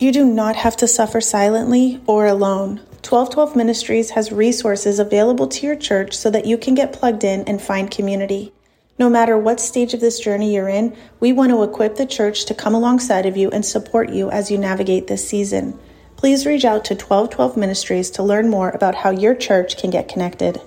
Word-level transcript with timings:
You 0.00 0.12
do 0.12 0.24
not 0.24 0.54
have 0.54 0.76
to 0.76 0.86
suffer 0.86 1.20
silently 1.20 2.00
or 2.06 2.26
alone. 2.26 2.76
1212 3.02 3.56
Ministries 3.56 4.10
has 4.10 4.30
resources 4.30 5.00
available 5.00 5.48
to 5.48 5.66
your 5.66 5.74
church 5.74 6.16
so 6.16 6.30
that 6.30 6.46
you 6.46 6.56
can 6.56 6.76
get 6.76 6.92
plugged 6.92 7.24
in 7.24 7.42
and 7.48 7.60
find 7.60 7.90
community. 7.90 8.52
No 8.96 9.10
matter 9.10 9.36
what 9.36 9.58
stage 9.58 9.94
of 9.94 10.00
this 10.00 10.20
journey 10.20 10.54
you're 10.54 10.68
in, 10.68 10.96
we 11.18 11.32
want 11.32 11.50
to 11.50 11.64
equip 11.64 11.96
the 11.96 12.06
church 12.06 12.44
to 12.44 12.54
come 12.54 12.76
alongside 12.76 13.26
of 13.26 13.36
you 13.36 13.50
and 13.50 13.66
support 13.66 14.10
you 14.10 14.30
as 14.30 14.52
you 14.52 14.58
navigate 14.58 15.08
this 15.08 15.28
season. 15.28 15.76
Please 16.16 16.46
reach 16.46 16.64
out 16.64 16.84
to 16.84 16.94
1212 16.94 17.56
Ministries 17.56 18.08
to 18.10 18.22
learn 18.22 18.48
more 18.48 18.70
about 18.70 18.94
how 18.94 19.10
your 19.10 19.34
church 19.34 19.76
can 19.76 19.90
get 19.90 20.08
connected. 20.08 20.60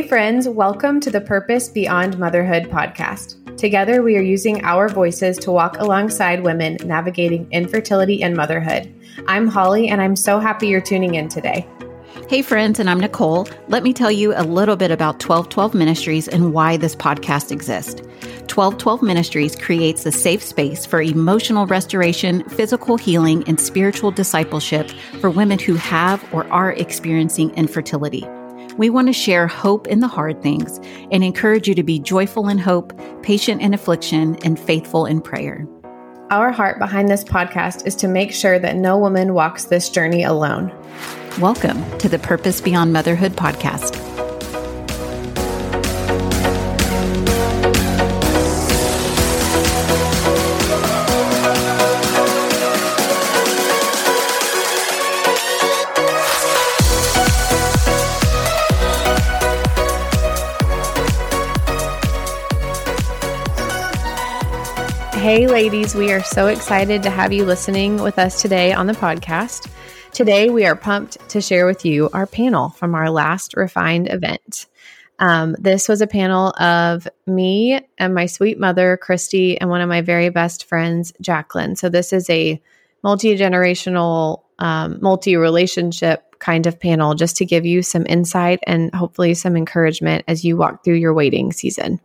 Hey, 0.00 0.08
friends, 0.08 0.48
welcome 0.48 0.98
to 1.00 1.10
the 1.10 1.20
Purpose 1.20 1.68
Beyond 1.68 2.18
Motherhood 2.18 2.70
podcast. 2.70 3.58
Together, 3.58 4.02
we 4.02 4.16
are 4.16 4.22
using 4.22 4.64
our 4.64 4.88
voices 4.88 5.36
to 5.40 5.50
walk 5.50 5.76
alongside 5.76 6.42
women 6.42 6.78
navigating 6.86 7.46
infertility 7.52 8.22
and 8.22 8.34
motherhood. 8.34 8.90
I'm 9.28 9.46
Holly, 9.46 9.88
and 9.88 10.00
I'm 10.00 10.16
so 10.16 10.40
happy 10.40 10.68
you're 10.68 10.80
tuning 10.80 11.16
in 11.16 11.28
today. 11.28 11.68
Hey, 12.30 12.40
friends, 12.40 12.80
and 12.80 12.88
I'm 12.88 12.98
Nicole. 12.98 13.46
Let 13.68 13.82
me 13.82 13.92
tell 13.92 14.10
you 14.10 14.32
a 14.34 14.40
little 14.42 14.74
bit 14.74 14.90
about 14.90 15.22
1212 15.22 15.74
Ministries 15.74 16.28
and 16.28 16.54
why 16.54 16.78
this 16.78 16.96
podcast 16.96 17.52
exists. 17.52 18.00
1212 18.00 19.02
Ministries 19.02 19.54
creates 19.54 20.06
a 20.06 20.12
safe 20.12 20.42
space 20.42 20.86
for 20.86 21.02
emotional 21.02 21.66
restoration, 21.66 22.42
physical 22.48 22.96
healing, 22.96 23.46
and 23.46 23.60
spiritual 23.60 24.12
discipleship 24.12 24.90
for 25.20 25.28
women 25.28 25.58
who 25.58 25.74
have 25.74 26.24
or 26.32 26.50
are 26.50 26.72
experiencing 26.72 27.50
infertility. 27.50 28.26
We 28.80 28.88
want 28.88 29.08
to 29.08 29.12
share 29.12 29.46
hope 29.46 29.88
in 29.88 30.00
the 30.00 30.08
hard 30.08 30.40
things 30.42 30.80
and 31.12 31.22
encourage 31.22 31.68
you 31.68 31.74
to 31.74 31.82
be 31.82 31.98
joyful 31.98 32.48
in 32.48 32.56
hope, 32.56 32.98
patient 33.22 33.60
in 33.60 33.74
affliction, 33.74 34.36
and 34.36 34.58
faithful 34.58 35.04
in 35.04 35.20
prayer. 35.20 35.68
Our 36.30 36.50
heart 36.50 36.78
behind 36.78 37.10
this 37.10 37.22
podcast 37.22 37.86
is 37.86 37.94
to 37.96 38.08
make 38.08 38.32
sure 38.32 38.58
that 38.58 38.76
no 38.76 38.96
woman 38.96 39.34
walks 39.34 39.66
this 39.66 39.90
journey 39.90 40.22
alone. 40.22 40.72
Welcome 41.38 41.98
to 41.98 42.08
the 42.08 42.18
Purpose 42.18 42.62
Beyond 42.62 42.90
Motherhood 42.90 43.32
podcast. 43.32 44.09
Hey, 65.20 65.46
ladies, 65.46 65.94
we 65.94 66.12
are 66.12 66.24
so 66.24 66.46
excited 66.46 67.02
to 67.02 67.10
have 67.10 67.30
you 67.30 67.44
listening 67.44 68.00
with 68.00 68.18
us 68.18 68.40
today 68.40 68.72
on 68.72 68.86
the 68.86 68.94
podcast. 68.94 69.70
Today, 70.12 70.48
we 70.48 70.64
are 70.64 70.74
pumped 70.74 71.18
to 71.28 71.42
share 71.42 71.66
with 71.66 71.84
you 71.84 72.08
our 72.14 72.26
panel 72.26 72.70
from 72.70 72.94
our 72.94 73.10
last 73.10 73.54
refined 73.54 74.10
event. 74.10 74.64
Um, 75.18 75.56
this 75.58 75.90
was 75.90 76.00
a 76.00 76.06
panel 76.06 76.54
of 76.58 77.06
me 77.26 77.86
and 77.98 78.14
my 78.14 78.24
sweet 78.24 78.58
mother, 78.58 78.96
Cristie, 78.96 79.58
and 79.60 79.68
one 79.68 79.82
of 79.82 79.90
my 79.90 80.00
very 80.00 80.30
best 80.30 80.64
friends, 80.64 81.12
Jaclyn. 81.22 81.76
So, 81.76 81.90
this 81.90 82.14
is 82.14 82.30
a 82.30 82.58
multi 83.02 83.36
generational, 83.36 84.44
um, 84.58 85.00
multi 85.02 85.36
relationship 85.36 86.38
kind 86.38 86.66
of 86.66 86.80
panel 86.80 87.12
just 87.12 87.36
to 87.36 87.44
give 87.44 87.66
you 87.66 87.82
some 87.82 88.06
insight 88.08 88.60
and 88.66 88.92
hopefully 88.94 89.34
some 89.34 89.54
encouragement 89.54 90.24
as 90.26 90.46
you 90.46 90.56
walk 90.56 90.82
through 90.82 90.94
your 90.94 91.12
waiting 91.12 91.52
season. 91.52 92.00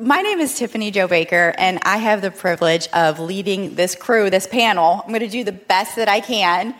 My 0.00 0.22
name 0.22 0.38
is 0.38 0.56
Tiffany 0.56 0.92
Joe 0.92 1.08
Baker, 1.08 1.52
and 1.58 1.80
I 1.82 1.96
have 1.96 2.22
the 2.22 2.30
privilege 2.30 2.86
of 2.92 3.18
leading 3.18 3.74
this 3.74 3.96
crew, 3.96 4.30
this 4.30 4.46
panel. 4.46 5.02
I'm 5.02 5.08
going 5.08 5.22
to 5.22 5.28
do 5.28 5.42
the 5.42 5.50
best 5.50 5.96
that 5.96 6.08
I 6.08 6.20
can. 6.20 6.76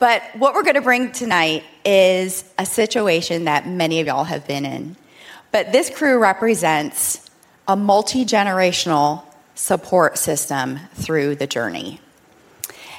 But 0.00 0.20
what 0.36 0.52
we're 0.52 0.64
going 0.64 0.74
to 0.74 0.80
bring 0.80 1.12
tonight 1.12 1.62
is 1.84 2.44
a 2.58 2.66
situation 2.66 3.44
that 3.44 3.68
many 3.68 4.00
of 4.00 4.08
y'all 4.08 4.24
have 4.24 4.48
been 4.48 4.64
in. 4.64 4.96
But 5.52 5.70
this 5.70 5.90
crew 5.90 6.18
represents 6.18 7.30
a 7.68 7.76
multi 7.76 8.24
generational 8.24 9.22
support 9.54 10.18
system 10.18 10.80
through 10.92 11.36
the 11.36 11.46
journey. 11.46 12.00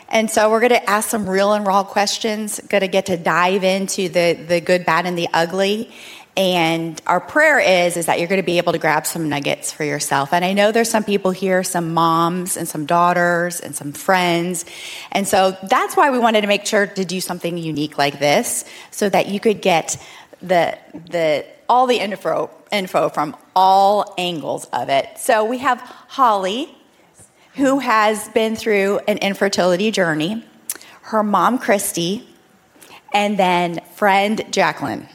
And 0.10 0.32
so 0.32 0.50
we're 0.50 0.62
going 0.62 0.70
to 0.70 0.90
ask 0.90 1.10
some 1.10 1.30
real 1.30 1.52
and 1.52 1.68
raw 1.68 1.84
questions, 1.84 2.62
going 2.70 2.82
to 2.82 2.88
get 2.88 3.08
to 3.08 3.18
dive 3.18 3.66
into 3.66 4.08
the, 4.08 4.34
the 4.48 4.62
good, 4.62 4.86
bad, 4.86 5.06
and 5.06 5.18
the 5.18 5.28
ugly. 5.34 5.92
And 6.38 7.02
our 7.08 7.20
prayer 7.20 7.60
is, 7.60 7.98
is 7.98 8.06
that 8.06 8.20
you're 8.20 8.28
going 8.28 8.40
to 8.40 8.46
be 8.46 8.60
able 8.60 8.74
to 8.74 8.78
grab 8.78 9.08
some 9.08 9.28
nuggets 9.28 9.72
for 9.72 9.84
yourself. 9.84 10.32
And 10.32 10.46
I 10.46 10.54
know 10.54 10.72
there's 10.72 10.90
some 10.90 11.04
people 11.04 11.32
here, 11.32 11.64
some 11.64 11.96
moms 11.96 12.58
and 12.58 12.68
some 12.68 12.86
daughters 12.86 13.60
and 13.60 13.76
some 13.76 13.92
friends. 13.92 14.64
And 15.12 15.28
so 15.28 15.58
that's 15.64 15.98
why 15.98 16.12
we 16.12 16.20
wanted 16.20 16.42
to 16.42 16.48
make 16.48 16.68
sure 16.68 16.86
to 16.86 17.04
do 17.04 17.22
something 17.22 17.58
unique 17.58 17.98
like 17.98 18.20
this 18.20 18.66
so 18.92 19.10
that 19.10 19.30
you 19.30 19.40
could 19.40 19.64
get 19.64 20.00
the, 20.44 20.78
the, 20.94 21.44
all 21.68 21.88
the 21.88 21.98
info, 21.98 22.52
info 22.72 23.10
from 23.10 23.36
all 23.56 24.14
angles 24.20 24.66
of 24.66 24.90
it. 24.90 25.18
So 25.18 25.44
we 25.44 25.58
have 25.58 25.80
Holly, 25.80 26.70
who 27.56 27.80
has 27.80 28.30
been 28.30 28.56
through 28.56 29.00
an 29.08 29.18
infertility 29.18 29.90
journey, 29.90 30.46
her 31.02 31.24
mom, 31.24 31.58
Cristie, 31.58 32.28
and 33.12 33.40
then 33.40 33.80
friend 33.96 34.38
Jaclyn. 34.52 35.08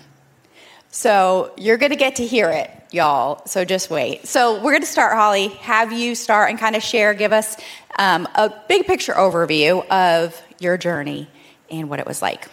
So 0.93 1.53
you're 1.57 1.79
going 1.79 1.91
to 1.91 1.97
get 1.97 2.17
to 2.17 2.27
hear 2.27 2.51
it, 2.51 2.71
y'all. 2.91 3.47
So 3.47 3.65
just 3.65 3.89
wait. 3.89 4.29
So 4.29 4.57
we're 4.57 4.73
going 4.73 4.83
to 4.83 4.87
start, 4.87 5.15
Holly, 5.15 5.49
have 5.49 5.91
you 5.91 6.15
start 6.15 6.51
and 6.51 6.59
kind 6.59 6.77
of 6.77 6.83
share, 6.83 7.15
give 7.15 7.33
us 7.33 7.57
um, 7.99 8.29
a 8.35 8.53
big 8.69 8.87
picture 8.87 9.15
overview 9.15 9.87
of 9.89 10.39
your 10.59 10.77
journey 10.77 11.29
and 11.71 11.89
what 11.89 11.99
it 11.99 12.07
was 12.07 12.21
like. 12.21 12.47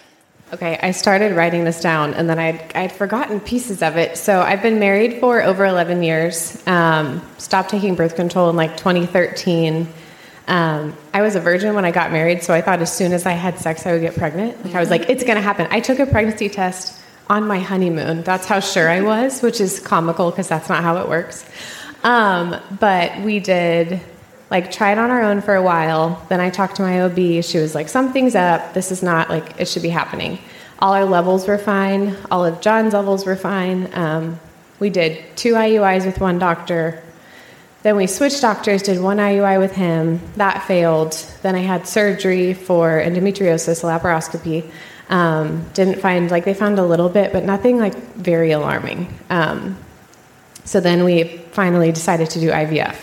Okay, 0.54 0.80
I 0.82 0.92
started 0.92 1.36
writing 1.36 1.66
this 1.66 1.82
down 1.82 2.14
and 2.14 2.30
then 2.30 2.40
I'd, 2.40 2.74
I'd 2.76 2.94
forgotten 2.94 3.42
pieces 3.42 3.84
of 3.84 3.98
it. 3.98 4.18
So 4.18 4.40
I've 4.40 4.62
been 4.62 4.80
married 4.80 5.20
for 5.20 5.44
over 5.44 5.66
11 5.66 6.02
years, 6.02 6.66
um, 6.66 7.22
stopped 7.38 7.70
taking 7.70 7.96
birth 7.96 8.16
control 8.16 8.50
in 8.50 8.56
like 8.56 8.78
2013. 8.78 9.86
Um, 10.48 10.96
I 11.14 11.22
was 11.22 11.36
a 11.36 11.42
virgin 11.42 11.76
when 11.76 11.84
I 11.84 11.92
got 11.92 12.14
married, 12.14 12.42
so 12.42 12.54
I 12.54 12.62
thought 12.62 12.82
as 12.82 12.96
soon 12.96 13.12
as 13.12 13.26
I 13.26 13.34
had 13.34 13.60
sex, 13.60 13.86
I 13.86 13.92
would 13.92 14.02
get 14.02 14.16
pregnant. 14.16 14.64
Like 14.64 14.76
I 14.76 14.80
was 14.80 14.90
like, 14.90 15.10
it's 15.10 15.26
going 15.26 15.36
to 15.36 15.42
happen. 15.42 15.68
I 15.72 15.82
took 15.82 16.00
a 16.00 16.06
pregnancy 16.06 16.48
test 16.48 16.99
on 17.30 17.48
my 17.48 17.60
honeymoon. 17.60 18.24
That's 18.24 18.48
how 18.48 18.60
sure 18.60 18.90
I 18.90 19.02
was, 19.02 19.42
which 19.42 19.62
is 19.62 19.80
comical 19.80 20.32
because 20.32 20.48
that's 20.48 20.68
not 20.68 20.84
how 20.84 20.98
it 20.98 21.08
works. 21.08 21.46
Um, 22.04 22.60
but 22.80 23.20
we 23.22 23.40
did 23.40 24.02
like 24.50 24.72
try 24.72 24.92
it 24.92 24.98
on 24.98 25.12
our 25.12 25.22
own 25.22 25.42
for 25.42 25.56
a 25.56 25.62
while. 25.62 26.26
Then 26.30 26.40
I 26.40 26.50
talked 26.50 26.78
to 26.78 26.82
my 26.82 27.02
OB. 27.02 27.44
She 27.44 27.60
was 27.60 27.76
like, 27.76 27.88
something's 27.88 28.36
up. 28.36 28.74
This 28.74 28.92
is 28.92 29.04
not 29.04 29.30
like 29.30 29.60
it 29.60 29.68
should 29.68 29.84
be 29.84 29.90
happening. 29.90 30.40
All 30.80 30.94
our 30.94 31.06
levels 31.06 31.48
were 31.48 31.58
fine. 31.58 32.16
All 32.32 32.46
of 32.46 32.62
John's 32.62 32.94
levels 32.94 33.26
were 33.26 33.36
fine. 33.36 33.90
Um, 33.94 34.40
we 34.80 34.90
did 34.90 35.24
two 35.36 35.54
IUIs 35.54 36.06
with 36.06 36.20
one 36.20 36.40
doctor. 36.40 37.04
Then 37.84 37.96
we 37.96 38.08
switched 38.08 38.42
doctors, 38.42 38.82
did 38.82 39.00
one 39.00 39.18
IUI 39.18 39.60
with 39.60 39.74
him. 39.74 40.20
That 40.36 40.64
failed. 40.64 41.14
Then 41.44 41.56
I 41.56 41.60
had 41.60 41.88
surgery 41.88 42.54
for 42.54 42.92
endometriosis, 42.92 43.84
laparoscopy. 43.84 44.70
Um, 45.09 45.68
didn't 45.74 46.00
find 46.00 46.30
like 46.30 46.46
they 46.46 46.53
found 46.53 46.78
a 46.78 46.86
little 46.86 47.09
bit, 47.09 47.34
but 47.34 47.44
nothing 47.44 47.80
like 47.80 47.96
very 48.14 48.52
alarming. 48.52 49.12
Um, 49.30 49.78
so 50.66 50.80
then 50.80 51.03
we 51.03 51.24
finally 51.52 51.92
decided 51.92 52.30
to 52.31 52.40
do 52.40 52.52
IVF. 52.52 52.96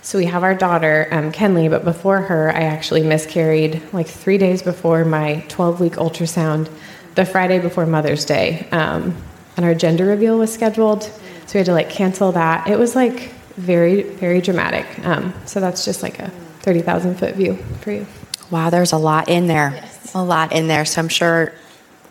So 0.00 0.18
we 0.18 0.24
have 0.26 0.42
our 0.42 0.54
daughter, 0.54 1.08
um, 1.10 1.32
Kenley, 1.32 1.68
but 1.68 1.84
before 1.84 2.20
her, 2.20 2.50
I 2.50 2.62
actually 2.62 3.02
miscarried 3.02 3.82
like 3.92 4.06
three 4.06 4.38
days 4.38 4.62
before 4.62 5.04
my 5.04 5.44
12 5.48 5.80
week 5.80 5.94
ultrasound, 5.94 6.70
the 7.14 7.26
Friday 7.26 7.58
before 7.58 7.86
Mother's 7.86 8.24
Day. 8.24 8.66
Um, 8.70 9.16
and 9.56 9.64
our 9.64 9.74
gender 9.74 10.06
reveal 10.06 10.38
was 10.38 10.52
scheduled. 10.52 11.04
So 11.04 11.54
we 11.54 11.58
had 11.58 11.66
to 11.66 11.72
like 11.72 11.90
cancel 11.90 12.32
that. 12.32 12.68
It 12.68 12.78
was 12.78 12.96
like 12.96 13.32
very, 13.56 14.02
very 14.02 14.40
dramatic. 14.40 14.86
Um, 15.06 15.34
so 15.44 15.60
that's 15.60 15.84
just 15.84 16.02
like 16.02 16.18
a 16.18 16.28
30,000 16.60 17.16
foot 17.16 17.34
view 17.34 17.56
for 17.80 17.92
you. 17.92 18.06
Wow, 18.50 18.70
there's 18.70 18.92
a 18.92 18.98
lot 18.98 19.28
in 19.28 19.46
there. 19.46 19.72
Yes 19.74 19.93
a 20.14 20.22
lot 20.22 20.52
in 20.52 20.68
there, 20.68 20.84
so 20.84 21.00
I'm 21.00 21.08
sure 21.08 21.52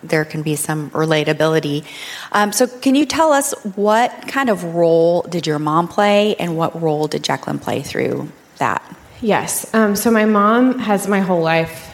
there 0.03 0.25
can 0.25 0.41
be 0.41 0.55
some 0.55 0.89
relatability. 0.91 1.85
Um, 2.31 2.51
so, 2.51 2.67
can 2.67 2.95
you 2.95 3.05
tell 3.05 3.31
us 3.31 3.53
what 3.75 4.27
kind 4.27 4.49
of 4.49 4.63
role 4.63 5.21
did 5.23 5.47
your 5.47 5.59
mom 5.59 5.87
play, 5.87 6.35
and 6.35 6.57
what 6.57 6.79
role 6.81 7.07
did 7.07 7.23
Jaclyn 7.23 7.61
play 7.61 7.81
through 7.81 8.31
that? 8.57 8.83
Yes. 9.21 9.73
Um, 9.73 9.95
so, 9.95 10.11
my 10.11 10.25
mom 10.25 10.79
has 10.79 11.07
my 11.07 11.21
whole 11.21 11.41
life. 11.41 11.89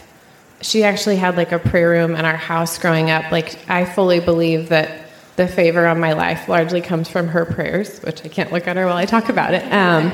She 0.60 0.84
actually 0.84 1.16
had 1.16 1.36
like 1.36 1.52
a 1.52 1.58
prayer 1.58 1.90
room 1.90 2.14
in 2.14 2.24
our 2.24 2.36
house 2.36 2.76
growing 2.78 3.10
up. 3.10 3.30
Like, 3.30 3.58
I 3.70 3.84
fully 3.84 4.20
believe 4.20 4.68
that 4.68 5.06
the 5.36 5.48
favor 5.48 5.86
on 5.86 5.98
my 5.98 6.12
life 6.12 6.48
largely 6.48 6.82
comes 6.82 7.08
from 7.08 7.28
her 7.28 7.46
prayers, 7.46 8.00
which 8.00 8.24
I 8.24 8.28
can't 8.28 8.52
look 8.52 8.66
at 8.66 8.76
her 8.76 8.84
while 8.84 8.96
I 8.96 9.06
talk 9.06 9.30
about 9.30 9.54
it. 9.54 9.62
Um, 9.72 10.12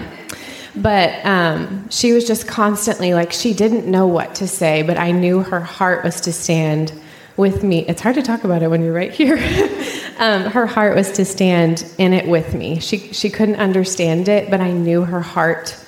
but 0.77 1.25
um, 1.25 1.89
she 1.91 2.13
was 2.13 2.27
just 2.27 2.47
constantly 2.47 3.15
like, 3.15 3.33
she 3.33 3.55
didn't 3.55 3.87
know 3.87 4.07
what 4.07 4.35
to 4.37 4.47
say, 4.49 4.83
but 4.83 4.99
I 4.99 5.11
knew 5.11 5.43
her 5.43 5.61
heart 5.61 6.05
was 6.05 6.21
to 6.23 6.33
stand 6.33 6.93
with 7.37 7.63
me. 7.63 7.87
It's 7.87 8.01
hard 8.01 8.15
to 8.17 8.23
talk 8.23 8.45
about 8.45 8.63
it 8.63 8.69
when 8.69 8.83
you're 8.83 8.93
right 8.93 9.13
here. 9.13 9.37
um, 10.19 10.45
her 10.45 10.67
heart 10.67 10.95
was 10.95 11.13
to 11.13 11.25
stand 11.25 11.85
in 11.99 12.13
it 12.13 12.27
with 12.27 12.55
me. 12.55 12.81
She 12.81 12.99
she 13.13 13.31
couldn't 13.31 13.57
understand 13.57 14.29
it, 14.29 14.51
but 14.51 14.61
I 14.61 14.71
knew 14.71 15.03
her 15.03 15.21
heart 15.21 15.79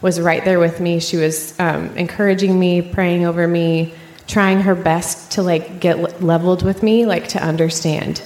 was 0.00 0.20
right 0.20 0.44
there 0.44 0.58
with 0.58 0.80
me. 0.80 1.00
She 1.00 1.16
was 1.16 1.58
um, 1.60 1.96
encouraging 1.96 2.58
me, 2.58 2.82
praying 2.82 3.24
over 3.24 3.46
me, 3.46 3.94
trying 4.26 4.60
her 4.60 4.74
best 4.74 5.32
to 5.32 5.42
like 5.42 5.80
get 5.80 6.22
leveled 6.22 6.62
with 6.62 6.82
me, 6.82 7.06
like 7.06 7.28
to 7.28 7.42
understand. 7.42 8.22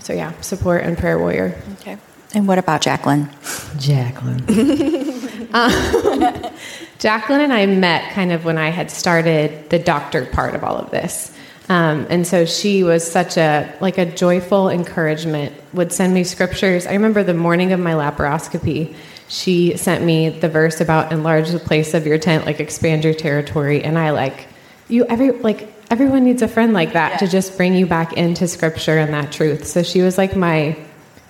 So 0.00 0.12
yeah, 0.12 0.38
support 0.40 0.82
and 0.82 0.98
prayer 0.98 1.18
warrior. 1.18 1.60
Okay. 1.80 1.98
And 2.34 2.48
what 2.48 2.58
about 2.58 2.82
Jaclyn? 2.82 3.28
Jaclyn. 3.76 4.40
um, 5.54 5.70
Jaclyn 6.98 7.38
and 7.40 7.52
I 7.52 7.66
met 7.66 8.12
kind 8.12 8.32
of 8.32 8.44
when 8.44 8.58
I 8.58 8.70
had 8.70 8.90
started 8.90 9.70
the 9.70 9.78
doctor 9.78 10.26
part 10.26 10.54
of 10.54 10.64
all 10.64 10.76
of 10.76 10.90
this. 10.90 11.34
Um, 11.68 12.06
and 12.10 12.26
so 12.26 12.44
she 12.44 12.82
was 12.82 13.10
such 13.10 13.36
a 13.36 13.72
like 13.80 13.96
a 13.96 14.04
joyful 14.04 14.68
encouragement 14.68 15.54
would 15.72 15.92
send 15.92 16.12
me 16.12 16.22
scriptures 16.22 16.86
i 16.86 16.92
remember 16.92 17.22
the 17.22 17.32
morning 17.32 17.72
of 17.72 17.80
my 17.80 17.92
laparoscopy 17.92 18.94
she 19.28 19.74
sent 19.78 20.04
me 20.04 20.28
the 20.28 20.48
verse 20.50 20.82
about 20.82 21.10
enlarge 21.10 21.48
the 21.48 21.58
place 21.58 21.94
of 21.94 22.06
your 22.06 22.18
tent 22.18 22.44
like 22.44 22.60
expand 22.60 23.02
your 23.02 23.14
territory 23.14 23.82
and 23.82 23.98
i 23.98 24.10
like 24.10 24.46
you 24.88 25.06
every 25.06 25.30
like 25.30 25.66
everyone 25.90 26.22
needs 26.22 26.42
a 26.42 26.48
friend 26.48 26.74
like 26.74 26.92
that 26.92 27.12
yeah. 27.12 27.16
to 27.16 27.26
just 27.26 27.56
bring 27.56 27.72
you 27.74 27.86
back 27.86 28.12
into 28.12 28.46
scripture 28.46 28.98
and 28.98 29.14
that 29.14 29.32
truth 29.32 29.66
so 29.66 29.82
she 29.82 30.02
was 30.02 30.18
like 30.18 30.36
my 30.36 30.76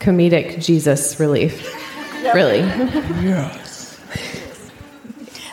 comedic 0.00 0.62
jesus 0.64 1.18
relief 1.18 1.62
yep. 2.22 2.34
really 2.34 2.58
yes 2.58 4.00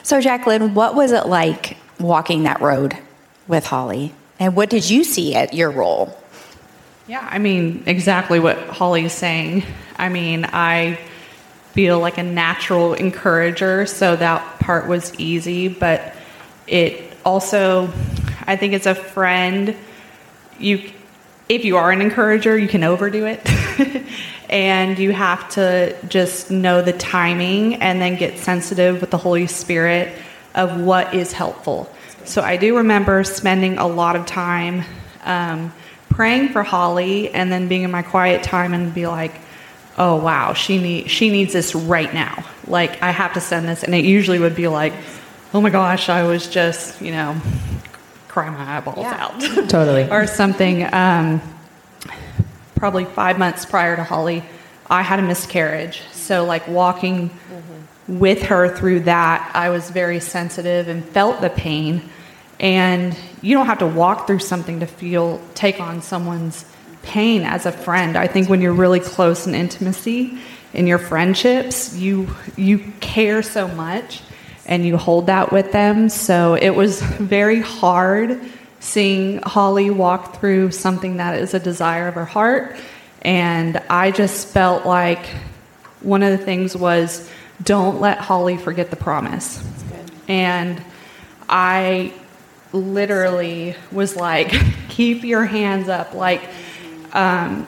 so 0.03 0.19
jaclyn 0.19 0.73
what 0.73 0.95
was 0.95 1.11
it 1.11 1.25
like 1.25 1.77
walking 1.99 2.43
that 2.43 2.61
road 2.61 2.97
with 3.47 3.65
holly 3.65 4.13
and 4.41 4.55
what 4.55 4.71
did 4.71 4.89
you 4.89 5.03
see 5.03 5.35
at 5.35 5.53
your 5.53 5.69
role? 5.69 6.17
Yeah, 7.05 7.27
I 7.29 7.37
mean, 7.37 7.83
exactly 7.85 8.39
what 8.39 8.57
Holly 8.57 9.05
is 9.05 9.13
saying. 9.13 9.63
I 9.99 10.09
mean, 10.09 10.45
I 10.45 10.97
feel 11.73 11.99
like 11.99 12.17
a 12.17 12.23
natural 12.23 12.95
encourager, 12.95 13.85
so 13.85 14.15
that 14.15 14.59
part 14.59 14.87
was 14.87 15.13
easy, 15.19 15.67
but 15.67 16.15
it 16.65 17.03
also, 17.23 17.93
I 18.47 18.55
think 18.55 18.73
it's 18.73 18.87
a 18.87 18.95
friend. 18.95 19.77
You, 20.57 20.89
if 21.47 21.63
you 21.63 21.77
are 21.77 21.91
an 21.91 22.01
encourager, 22.01 22.57
you 22.57 22.67
can 22.67 22.83
overdo 22.83 23.27
it. 23.27 23.41
and 24.49 24.99
you 24.99 25.11
have 25.11 25.49
to 25.49 25.95
just 26.07 26.51
know 26.51 26.81
the 26.81 26.93
timing 26.93 27.75
and 27.75 28.01
then 28.01 28.15
get 28.15 28.37
sensitive 28.37 29.01
with 29.01 29.11
the 29.11 29.17
Holy 29.17 29.47
Spirit 29.47 30.13
of 30.55 30.81
what 30.81 31.13
is 31.13 31.31
helpful. 31.31 31.89
So 32.25 32.41
I 32.41 32.57
do 32.57 32.77
remember 32.77 33.23
spending 33.23 33.77
a 33.77 33.87
lot 33.87 34.15
of 34.15 34.25
time 34.25 34.83
um, 35.23 35.73
praying 36.09 36.49
for 36.49 36.63
Holly 36.63 37.29
and 37.29 37.51
then 37.51 37.67
being 37.67 37.83
in 37.83 37.91
my 37.91 38.01
quiet 38.01 38.43
time 38.43 38.73
and 38.73 38.93
be 38.93 39.07
like, 39.07 39.33
oh 39.97 40.15
wow, 40.15 40.53
she 40.53 40.77
need 40.77 41.09
she 41.09 41.29
needs 41.29 41.53
this 41.53 41.75
right 41.75 42.13
now. 42.13 42.43
Like 42.67 43.01
I 43.01 43.11
have 43.11 43.33
to 43.33 43.41
send 43.41 43.67
this, 43.67 43.83
and 43.83 43.93
it 43.93 44.05
usually 44.05 44.39
would 44.39 44.55
be 44.55 44.67
like, 44.67 44.93
oh 45.53 45.61
my 45.61 45.69
gosh, 45.69 46.09
I 46.09 46.23
was 46.23 46.47
just 46.47 47.01
you 47.01 47.11
know 47.11 47.39
crying 48.27 48.53
my 48.53 48.77
eyeballs 48.77 48.99
yeah. 48.99 49.25
out, 49.25 49.41
totally, 49.69 50.09
or 50.09 50.27
something. 50.27 50.83
Um, 50.93 51.41
probably 52.81 53.05
five 53.05 53.39
months 53.39 53.65
prior 53.65 53.95
to 53.95 54.03
Holly, 54.03 54.43
I 54.89 55.03
had 55.03 55.19
a 55.19 55.21
miscarriage, 55.21 56.01
so 56.11 56.43
like 56.43 56.67
walking. 56.67 57.29
Mm-hmm 57.29 57.71
with 58.07 58.43
her 58.43 58.75
through 58.75 59.01
that, 59.01 59.51
I 59.53 59.69
was 59.69 59.89
very 59.89 60.19
sensitive 60.19 60.87
and 60.87 61.03
felt 61.05 61.41
the 61.41 61.49
pain. 61.49 62.09
And 62.59 63.17
you 63.41 63.55
don't 63.55 63.67
have 63.67 63.79
to 63.79 63.87
walk 63.87 64.27
through 64.27 64.39
something 64.39 64.81
to 64.81 64.85
feel, 64.85 65.41
take 65.55 65.79
on 65.79 66.01
someone's 66.01 66.65
pain 67.03 67.43
as 67.43 67.65
a 67.65 67.71
friend. 67.71 68.17
I 68.17 68.27
think 68.27 68.49
when 68.49 68.61
you're 68.61 68.73
really 68.73 68.99
close 68.99 69.47
in 69.47 69.55
intimacy 69.55 70.37
in 70.73 70.87
your 70.87 70.99
friendships, 70.99 71.95
you 71.95 72.29
you 72.55 72.79
care 72.99 73.41
so 73.41 73.67
much 73.67 74.21
and 74.65 74.85
you 74.85 74.97
hold 74.97 75.25
that 75.25 75.51
with 75.51 75.71
them. 75.71 76.09
So 76.09 76.53
it 76.53 76.69
was 76.69 77.01
very 77.03 77.61
hard 77.61 78.41
seeing 78.81 79.41
Holly 79.43 79.89
walk 79.89 80.39
through 80.39 80.71
something 80.71 81.17
that 81.17 81.39
is 81.39 81.53
a 81.53 81.59
desire 81.59 82.07
of 82.07 82.15
her 82.15 82.25
heart. 82.25 82.75
And 83.21 83.77
I 83.89 84.11
just 84.11 84.47
felt 84.47 84.85
like 84.85 85.25
one 86.01 86.23
of 86.23 86.37
the 86.37 86.43
things 86.43 86.75
was 86.75 87.29
don't 87.63 88.01
let 88.01 88.17
Holly 88.17 88.57
forget 88.57 88.89
the 88.89 88.95
promise. 88.95 89.63
And 90.27 90.83
I 91.47 92.13
literally 92.73 93.75
was 93.91 94.15
like, 94.15 94.51
keep 94.89 95.23
your 95.23 95.45
hands 95.45 95.87
up. 95.87 96.13
Like, 96.15 96.41
um, 97.13 97.67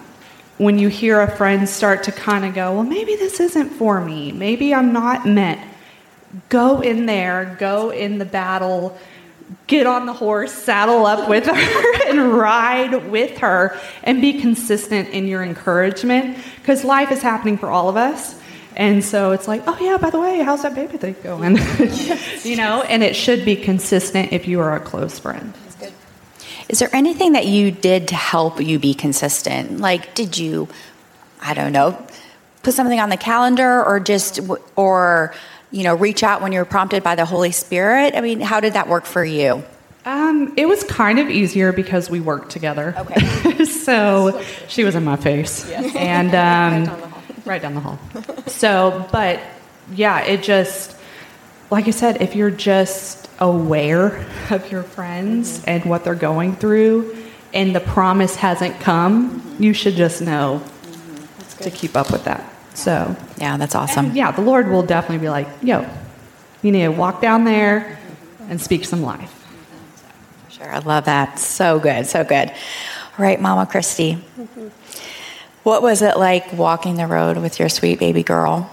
when 0.58 0.80
you 0.80 0.88
hear 0.88 1.22
a 1.22 1.36
friend 1.36 1.68
start 1.70 2.04
to 2.04 2.12
kind 2.12 2.46
of 2.46 2.56
go, 2.56 2.74
well, 2.74 2.84
maybe 2.84 3.16
this 3.16 3.40
isn't 3.40 3.70
for 3.70 4.02
me, 4.02 4.32
maybe 4.32 4.74
I'm 4.74 4.94
not 4.94 5.28
meant, 5.28 5.60
go 6.50 6.82
in 6.82 7.06
there, 7.06 7.56
go 7.60 7.90
in 7.90 8.18
the 8.18 8.26
battle, 8.26 8.98
get 9.68 9.88
on 9.88 10.06
the 10.06 10.14
horse, 10.14 10.54
saddle 10.54 11.06
up 11.06 11.30
with 11.30 11.46
her, 11.46 12.08
and 12.10 12.34
ride 12.34 13.10
with 13.10 13.38
her, 13.40 13.78
and 14.04 14.22
be 14.22 14.40
consistent 14.40 15.10
in 15.10 15.28
your 15.28 15.44
encouragement 15.44 16.38
because 16.58 16.84
life 16.84 17.12
is 17.12 17.22
happening 17.22 17.58
for 17.58 17.70
all 17.70 17.90
of 17.90 17.98
us. 17.98 18.40
And 18.76 19.04
so 19.04 19.32
it's 19.32 19.48
like, 19.48 19.64
oh 19.68 19.78
yeah, 19.80 19.98
by 19.98 20.10
the 20.10 20.20
way, 20.20 20.40
how's 20.40 20.64
that 20.64 20.76
baby 20.76 20.98
thing 20.98 21.16
going? 21.24 21.58
you 22.44 22.56
know, 22.56 22.82
and 22.82 23.04
it 23.04 23.16
should 23.16 23.46
be 23.46 23.56
consistent 23.56 24.34
if 24.34 24.48
you 24.48 24.60
are 24.60 24.76
a 24.76 24.80
close 24.80 25.20
friend. 25.20 25.54
Is 26.70 26.80
there 26.80 26.90
anything 26.94 27.34
that 27.34 27.46
you 27.46 27.72
did 27.72 28.08
to 28.08 28.16
help 28.16 28.62
you 28.62 28.80
be 28.80 28.94
consistent? 28.94 29.80
Like, 29.80 30.16
did 30.16 30.38
you, 30.38 30.70
I 31.42 31.54
don't 31.54 31.72
know, 31.72 32.04
put 32.64 32.74
something 32.74 33.00
on 33.00 33.10
the 33.10 33.18
calendar, 33.18 33.84
or 33.84 34.00
just, 34.00 34.40
or 34.76 35.34
you 35.74 35.84
know, 35.84 35.96
reach 35.96 36.22
out 36.24 36.42
when 36.42 36.52
you're 36.52 36.66
prompted 36.66 37.04
by 37.04 37.16
the 37.16 37.26
Holy 37.26 37.52
Spirit? 37.52 38.16
I 38.16 38.22
mean, 38.22 38.40
how 38.40 38.60
did 38.60 38.74
that 38.74 38.88
work 38.88 39.06
for 39.06 39.26
you? 39.26 39.64
Um, 40.06 40.54
it 40.56 40.68
was 40.68 40.84
kind 40.84 41.18
of 41.18 41.30
easier 41.30 41.74
because 41.74 42.10
we 42.10 42.20
worked 42.20 42.52
together. 42.52 42.94
Okay. 42.96 43.66
so 43.66 44.42
she 44.68 44.84
was 44.84 44.96
in 44.96 45.04
my 45.04 45.16
face, 45.16 45.68
yes. 45.68 45.96
and 45.96 46.88
um, 46.90 47.14
right 47.46 47.62
down 47.62 47.74
the 47.74 47.80
hall. 47.80 48.00
so, 48.48 49.08
but 49.12 49.40
yeah, 49.92 50.22
it 50.22 50.44
just, 50.44 50.96
like 51.72 51.88
I 51.88 51.92
said, 51.92 52.22
if 52.22 52.36
you're 52.36 52.52
just 52.52 53.28
aware 53.40 54.28
of 54.52 54.72
your 54.72 54.84
friends 54.84 55.60
mm-hmm. 55.60 55.70
and 55.70 55.86
what 55.86 56.04
they're 56.04 56.14
going 56.14 56.56
through, 56.56 57.18
and 57.52 57.76
the 57.76 57.80
promise 57.80 58.36
hasn't 58.36 58.80
come, 58.80 59.40
mm-hmm. 59.42 59.64
you 59.64 59.74
should 59.74 59.96
just 59.96 60.22
know 60.22 60.62
mm-hmm. 60.64 61.64
to 61.64 61.72
keep 61.72 61.98
up 61.98 62.12
with 62.12 62.26
that. 62.26 62.53
So, 62.74 63.16
yeah, 63.38 63.58
that's 63.58 63.76
awesome. 63.76 64.16
yeah, 64.16 64.32
the 64.32 64.42
Lord 64.42 64.68
will 64.68 64.84
definitely 64.84 65.20
be 65.20 65.30
like, 65.30 65.48
yo, 65.62 65.88
you 66.62 66.72
need 66.72 66.84
to 66.84 66.90
walk 66.90 67.22
down 67.22 67.44
there 67.44 68.00
and 68.50 68.60
speak 68.60 68.86
some 68.86 69.02
life. 69.02 69.32
Sure, 70.50 70.72
I 70.72 70.80
love 70.80 71.06
that. 71.06 71.40
So 71.40 71.80
good, 71.80 72.08
so 72.08 72.24
good. 72.24 72.50
All 72.50 73.26
right, 73.26 73.40
Mama 73.40 73.66
Cristie. 73.66 74.16
Mm-hmm. 74.38 74.68
What 75.64 75.82
was 75.82 76.02
it 76.02 76.18
like 76.18 76.52
walking 76.54 76.96
the 76.96 77.08
road 77.08 77.38
with 77.38 77.60
your 77.60 77.70
sweet 77.70 78.00
baby 78.00 78.24
girl? 78.24 78.70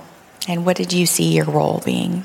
And 0.48 0.64
what 0.64 0.76
did 0.76 0.92
you 0.92 1.06
see 1.06 1.34
your 1.34 1.44
role 1.44 1.82
being? 1.84 2.24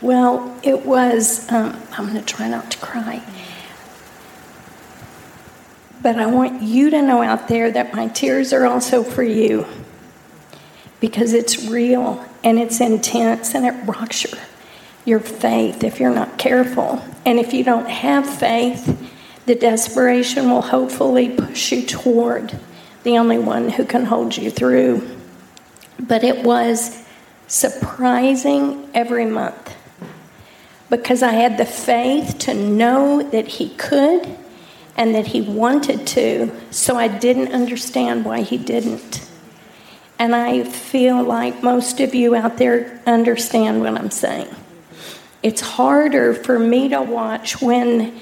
Well, 0.00 0.58
it 0.62 0.86
was, 0.86 1.50
um, 1.50 1.80
I'm 1.92 2.06
going 2.06 2.18
to 2.18 2.24
try 2.24 2.48
not 2.48 2.70
to 2.70 2.78
cry. 2.78 3.22
But 6.00 6.16
I 6.16 6.26
want 6.26 6.62
you 6.62 6.90
to 6.90 7.02
know 7.02 7.22
out 7.22 7.48
there 7.48 7.70
that 7.70 7.94
my 7.94 8.08
tears 8.08 8.52
are 8.52 8.66
also 8.66 9.02
for 9.02 9.22
you 9.22 9.66
because 11.00 11.32
it's 11.32 11.64
real 11.68 12.24
and 12.44 12.58
it's 12.58 12.80
intense 12.80 13.54
and 13.54 13.66
it 13.66 13.74
rocks 13.84 14.24
your, 14.24 14.40
your 15.04 15.20
faith 15.20 15.82
if 15.82 15.98
you're 15.98 16.14
not 16.14 16.38
careful. 16.38 17.02
And 17.26 17.38
if 17.38 17.52
you 17.52 17.64
don't 17.64 17.88
have 17.88 18.28
faith, 18.28 18.96
the 19.46 19.54
desperation 19.54 20.50
will 20.50 20.62
hopefully 20.62 21.30
push 21.30 21.72
you 21.72 21.84
toward 21.84 22.58
the 23.02 23.18
only 23.18 23.38
one 23.38 23.70
who 23.70 23.84
can 23.84 24.04
hold 24.04 24.36
you 24.36 24.50
through. 24.50 25.08
But 25.98 26.22
it 26.22 26.44
was 26.44 27.04
surprising 27.48 28.88
every 28.94 29.24
month 29.24 29.74
because 30.90 31.22
I 31.22 31.32
had 31.32 31.58
the 31.58 31.64
faith 31.64 32.38
to 32.40 32.54
know 32.54 33.22
that 33.22 33.48
he 33.48 33.70
could 33.70 34.36
and 34.98 35.14
that 35.14 35.28
he 35.28 35.40
wanted 35.40 36.06
to, 36.08 36.52
so 36.70 36.96
I 36.96 37.08
didn't 37.08 37.52
understand 37.52 38.26
why 38.26 38.42
he 38.42 38.58
didn't. 38.58 39.26
And 40.18 40.34
I 40.34 40.64
feel 40.64 41.22
like 41.22 41.62
most 41.62 42.00
of 42.00 42.14
you 42.14 42.34
out 42.34 42.58
there 42.58 43.00
understand 43.06 43.80
what 43.80 43.96
I'm 43.96 44.10
saying. 44.10 44.54
It's 45.42 45.60
harder 45.60 46.34
for 46.34 46.58
me 46.58 46.88
to 46.88 47.00
watch 47.00 47.62
when 47.62 48.12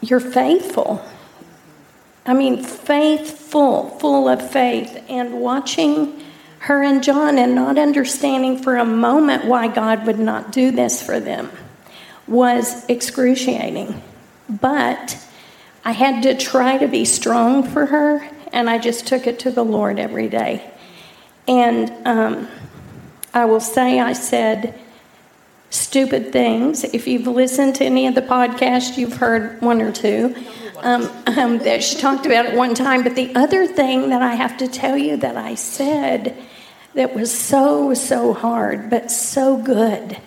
you're 0.00 0.20
faithful. 0.20 1.04
I 2.24 2.32
mean, 2.32 2.62
faithful, 2.62 3.90
full 3.98 4.28
of 4.28 4.48
faith, 4.50 5.04
and 5.08 5.40
watching 5.40 6.22
her 6.60 6.82
and 6.82 7.02
John 7.02 7.38
and 7.38 7.56
not 7.56 7.76
understanding 7.76 8.62
for 8.62 8.76
a 8.76 8.84
moment 8.84 9.44
why 9.46 9.66
God 9.66 10.06
would 10.06 10.20
not 10.20 10.52
do 10.52 10.70
this 10.70 11.02
for 11.02 11.18
them. 11.18 11.50
was 12.26 12.84
excruciating. 12.88 14.02
But 14.48 15.16
I 15.86 15.92
had 15.92 16.24
to 16.24 16.36
try 16.36 16.78
to 16.78 16.88
be 16.88 17.04
strong 17.04 17.62
for 17.62 17.86
her, 17.86 18.28
and 18.52 18.68
I 18.68 18.76
just 18.76 19.06
took 19.06 19.28
it 19.28 19.38
to 19.40 19.52
the 19.52 19.64
Lord 19.64 20.00
every 20.00 20.28
day. 20.28 20.68
And 21.46 21.92
um, 22.04 22.48
I 23.32 23.44
will 23.44 23.60
say, 23.60 24.00
I 24.00 24.12
said 24.12 24.76
stupid 25.70 26.32
things. 26.32 26.82
If 26.82 27.06
you've 27.06 27.28
listened 27.28 27.76
to 27.76 27.84
any 27.84 28.08
of 28.08 28.16
the 28.16 28.22
podcasts, 28.22 28.96
you've 28.98 29.18
heard 29.18 29.62
one 29.62 29.80
or 29.80 29.92
two. 29.92 30.34
Um, 30.80 31.08
um, 31.26 31.58
that 31.58 31.84
she 31.84 31.96
talked 31.98 32.26
about 32.26 32.46
at 32.46 32.56
one 32.56 32.74
time. 32.74 33.04
But 33.04 33.14
the 33.14 33.34
other 33.36 33.66
thing 33.66 34.10
that 34.10 34.22
I 34.22 34.34
have 34.34 34.58
to 34.58 34.68
tell 34.68 34.98
you 34.98 35.16
that 35.18 35.36
I 35.36 35.54
said 35.54 36.36
that 36.94 37.14
was 37.14 37.32
so, 37.32 37.94
so 37.94 38.34
hard, 38.34 38.90
but 38.90 39.10
so 39.10 39.56
good, 39.56 40.18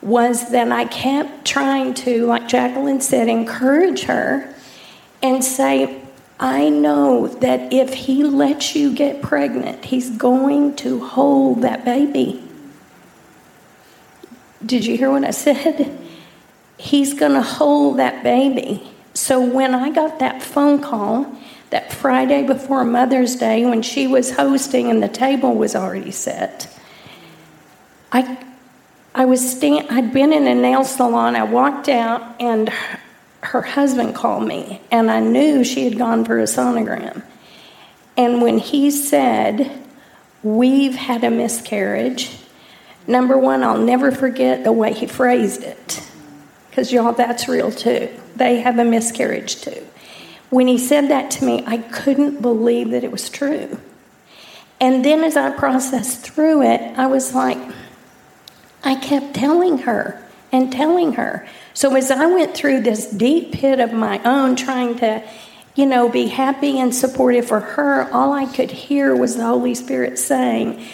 was 0.00 0.50
that 0.50 0.72
I 0.72 0.86
kept 0.86 1.44
trying 1.44 1.92
to, 1.94 2.26
like 2.26 2.48
Jaclyn 2.48 3.02
said, 3.02 3.28
encourage 3.28 4.04
her 4.04 4.54
and 5.22 5.42
say, 5.44 6.02
I 6.40 6.68
know 6.68 7.26
that 7.26 7.72
if 7.72 7.94
he 7.94 8.22
lets 8.22 8.74
you 8.74 8.94
get 8.94 9.22
pregnant, 9.22 9.86
he's 9.86 10.10
going 10.10 10.76
to 10.76 11.04
hold 11.04 11.62
that 11.62 11.84
baby. 11.84 12.42
Did 14.64 14.86
you 14.86 14.96
hear 14.96 15.10
what 15.10 15.24
I 15.24 15.30
said? 15.32 15.98
He's 16.76 17.14
going 17.14 17.32
to 17.32 17.42
hold 17.42 17.98
that 17.98 18.22
baby. 18.22 18.88
So 19.14 19.44
when 19.44 19.74
I 19.74 19.90
got 19.90 20.20
that 20.20 20.42
phone 20.42 20.80
call 20.80 21.36
that 21.70 21.92
Friday 21.92 22.46
before 22.46 22.84
Mother's 22.84 23.34
Day 23.34 23.66
when 23.66 23.82
she 23.82 24.06
was 24.06 24.36
hosting 24.36 24.88
and 24.90 25.02
the 25.02 25.08
table 25.08 25.54
was 25.54 25.74
already 25.74 26.12
set, 26.12 26.72
I 28.12 28.38
I 29.14 29.24
was 29.24 29.56
stand, 29.56 29.88
I'd 29.90 30.12
been 30.12 30.32
in 30.32 30.46
a 30.46 30.54
nail 30.54 30.84
salon. 30.84 31.34
I 31.34 31.42
walked 31.42 31.88
out 31.88 32.40
and 32.40 32.72
her 33.48 33.62
husband 33.62 34.14
called 34.14 34.46
me, 34.46 34.80
and 34.90 35.10
I 35.10 35.20
knew 35.20 35.64
she 35.64 35.84
had 35.84 35.96
gone 35.96 36.26
for 36.26 36.38
a 36.38 36.44
sonogram. 36.44 37.22
And 38.14 38.42
when 38.42 38.58
he 38.58 38.90
said, 38.90 39.84
We've 40.42 40.94
had 40.94 41.24
a 41.24 41.30
miscarriage, 41.30 42.36
number 43.06 43.36
one, 43.36 43.64
I'll 43.64 43.78
never 43.78 44.12
forget 44.12 44.64
the 44.64 44.72
way 44.72 44.92
he 44.92 45.06
phrased 45.06 45.62
it. 45.62 46.02
Because, 46.68 46.92
y'all, 46.92 47.12
that's 47.12 47.48
real 47.48 47.72
too. 47.72 48.08
They 48.36 48.60
have 48.60 48.78
a 48.78 48.84
miscarriage 48.84 49.62
too. 49.62 49.84
When 50.50 50.66
he 50.68 50.78
said 50.78 51.08
that 51.08 51.30
to 51.32 51.44
me, 51.44 51.64
I 51.66 51.78
couldn't 51.78 52.40
believe 52.40 52.90
that 52.90 53.02
it 53.02 53.10
was 53.10 53.28
true. 53.30 53.80
And 54.80 55.04
then 55.04 55.24
as 55.24 55.36
I 55.36 55.50
processed 55.50 56.20
through 56.20 56.62
it, 56.62 56.80
I 56.98 57.06
was 57.06 57.34
like, 57.34 57.58
I 58.84 58.94
kept 58.94 59.34
telling 59.34 59.78
her 59.78 60.22
and 60.52 60.72
telling 60.72 61.14
her. 61.14 61.46
So 61.74 61.94
as 61.94 62.10
I 62.10 62.26
went 62.26 62.54
through 62.54 62.80
this 62.80 63.06
deep 63.10 63.52
pit 63.52 63.80
of 63.80 63.92
my 63.92 64.20
own, 64.24 64.56
trying 64.56 64.98
to, 64.98 65.22
you 65.74 65.86
know, 65.86 66.08
be 66.08 66.26
happy 66.26 66.78
and 66.78 66.94
supportive 66.94 67.46
for 67.46 67.60
her, 67.60 68.10
all 68.12 68.32
I 68.32 68.46
could 68.46 68.70
hear 68.70 69.14
was 69.14 69.36
the 69.36 69.44
Holy 69.44 69.74
Spirit 69.74 70.18
saying, 70.18 70.84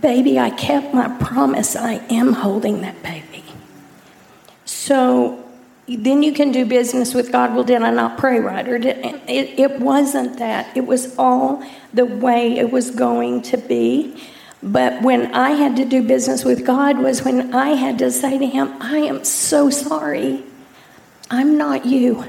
Baby, 0.00 0.38
I 0.38 0.50
kept 0.50 0.94
my 0.94 1.08
promise. 1.18 1.76
I 1.76 1.94
am 2.10 2.32
holding 2.32 2.80
that 2.80 3.02
baby. 3.02 3.44
So 4.64 5.44
then 5.86 6.22
you 6.22 6.32
can 6.32 6.52
do 6.52 6.64
business 6.64 7.12
with 7.12 7.30
God. 7.30 7.54
Well, 7.54 7.64
did 7.64 7.82
I 7.82 7.90
not 7.90 8.16
pray 8.16 8.40
right? 8.40 8.66
Or 8.66 8.78
did, 8.78 8.96
it, 9.28 9.58
it 9.58 9.80
wasn't 9.80 10.38
that. 10.38 10.74
It 10.74 10.86
was 10.86 11.14
all 11.18 11.62
the 11.92 12.06
way 12.06 12.58
it 12.58 12.72
was 12.72 12.90
going 12.90 13.42
to 13.42 13.58
be. 13.58 14.16
But 14.64 15.02
when 15.02 15.34
I 15.34 15.50
had 15.50 15.76
to 15.76 15.84
do 15.84 16.02
business 16.02 16.42
with 16.42 16.64
God 16.64 16.98
was 16.98 17.22
when 17.22 17.54
I 17.54 17.74
had 17.74 17.98
to 17.98 18.10
say 18.10 18.38
to 18.38 18.46
Him, 18.46 18.74
I 18.80 18.96
am 18.96 19.22
so 19.22 19.68
sorry. 19.68 20.42
I'm 21.30 21.58
not 21.58 21.84
you. 21.84 22.24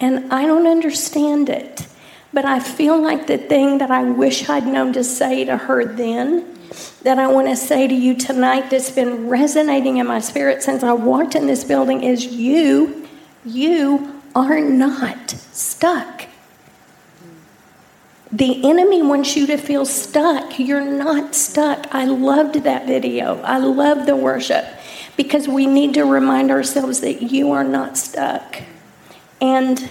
And 0.00 0.32
I 0.32 0.46
don't 0.46 0.66
understand 0.66 1.50
it. 1.50 1.86
But 2.32 2.46
I 2.46 2.58
feel 2.58 3.00
like 3.00 3.26
the 3.26 3.36
thing 3.36 3.78
that 3.78 3.90
I 3.90 4.02
wish 4.04 4.48
I'd 4.48 4.66
known 4.66 4.94
to 4.94 5.04
say 5.04 5.44
to 5.44 5.58
her 5.58 5.84
then, 5.84 6.56
that 7.02 7.18
I 7.18 7.26
want 7.26 7.48
to 7.48 7.56
say 7.56 7.86
to 7.86 7.94
you 7.94 8.16
tonight 8.16 8.70
that's 8.70 8.90
been 8.90 9.28
resonating 9.28 9.98
in 9.98 10.06
my 10.06 10.20
spirit 10.20 10.62
since 10.62 10.82
I 10.82 10.94
walked 10.94 11.34
in 11.34 11.46
this 11.46 11.64
building 11.64 12.02
is 12.02 12.26
you, 12.26 13.06
you 13.44 14.22
are 14.34 14.60
not 14.60 15.30
stuck. 15.30 16.25
The 18.36 18.68
enemy 18.68 19.00
wants 19.00 19.34
you 19.34 19.46
to 19.46 19.56
feel 19.56 19.86
stuck. 19.86 20.58
You're 20.58 20.84
not 20.84 21.34
stuck. 21.34 21.86
I 21.90 22.04
loved 22.04 22.64
that 22.64 22.86
video. 22.86 23.40
I 23.40 23.56
love 23.56 24.04
the 24.04 24.14
worship 24.14 24.66
because 25.16 25.48
we 25.48 25.64
need 25.64 25.94
to 25.94 26.04
remind 26.04 26.50
ourselves 26.50 27.00
that 27.00 27.22
you 27.22 27.52
are 27.52 27.64
not 27.64 27.96
stuck. 27.96 28.60
And 29.40 29.88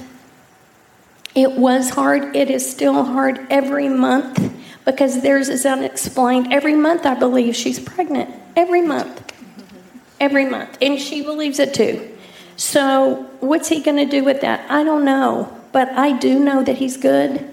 it 1.34 1.54
was 1.54 1.90
hard. 1.90 2.36
It 2.36 2.52
is 2.52 2.70
still 2.70 3.04
hard 3.04 3.48
every 3.50 3.90
month 3.90 4.54
because 4.86 5.24
theirs 5.24 5.50
is 5.50 5.66
unexplained. 5.66 6.54
Every 6.54 6.76
month, 6.76 7.08
I 7.08 7.16
believe 7.16 7.56
she's 7.56 7.80
pregnant. 7.80 8.30
Every 8.56 8.84
month. 8.84 9.24
Every 10.20 10.46
month. 10.46 10.78
And 10.84 11.00
she 11.00 11.24
believes 11.24 11.58
it 11.58 11.74
too. 11.74 12.16
So, 12.58 13.28
what's 13.40 13.70
he 13.70 13.82
going 13.82 13.98
to 13.98 14.06
do 14.06 14.24
with 14.24 14.42
that? 14.42 14.70
I 14.70 14.84
don't 14.84 15.04
know. 15.04 15.52
But 15.72 15.90
I 15.90 16.16
do 16.16 16.38
know 16.38 16.64
that 16.64 16.78
he's 16.78 16.96
good. 16.96 17.52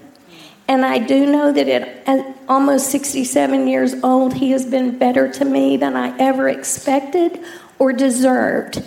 And 0.73 0.83
I 0.83 0.97
do 0.97 1.27
know 1.27 1.51
that 1.51 1.69
at 1.69 2.35
almost 2.49 2.89
67 2.89 3.67
years 3.67 3.93
old, 4.01 4.33
he 4.33 4.49
has 4.53 4.65
been 4.65 4.97
better 4.97 5.31
to 5.33 5.45
me 5.45 5.77
than 5.77 5.95
I 5.95 6.17
ever 6.17 6.49
expected 6.49 7.39
or 7.77 7.93
deserved. 7.93 8.83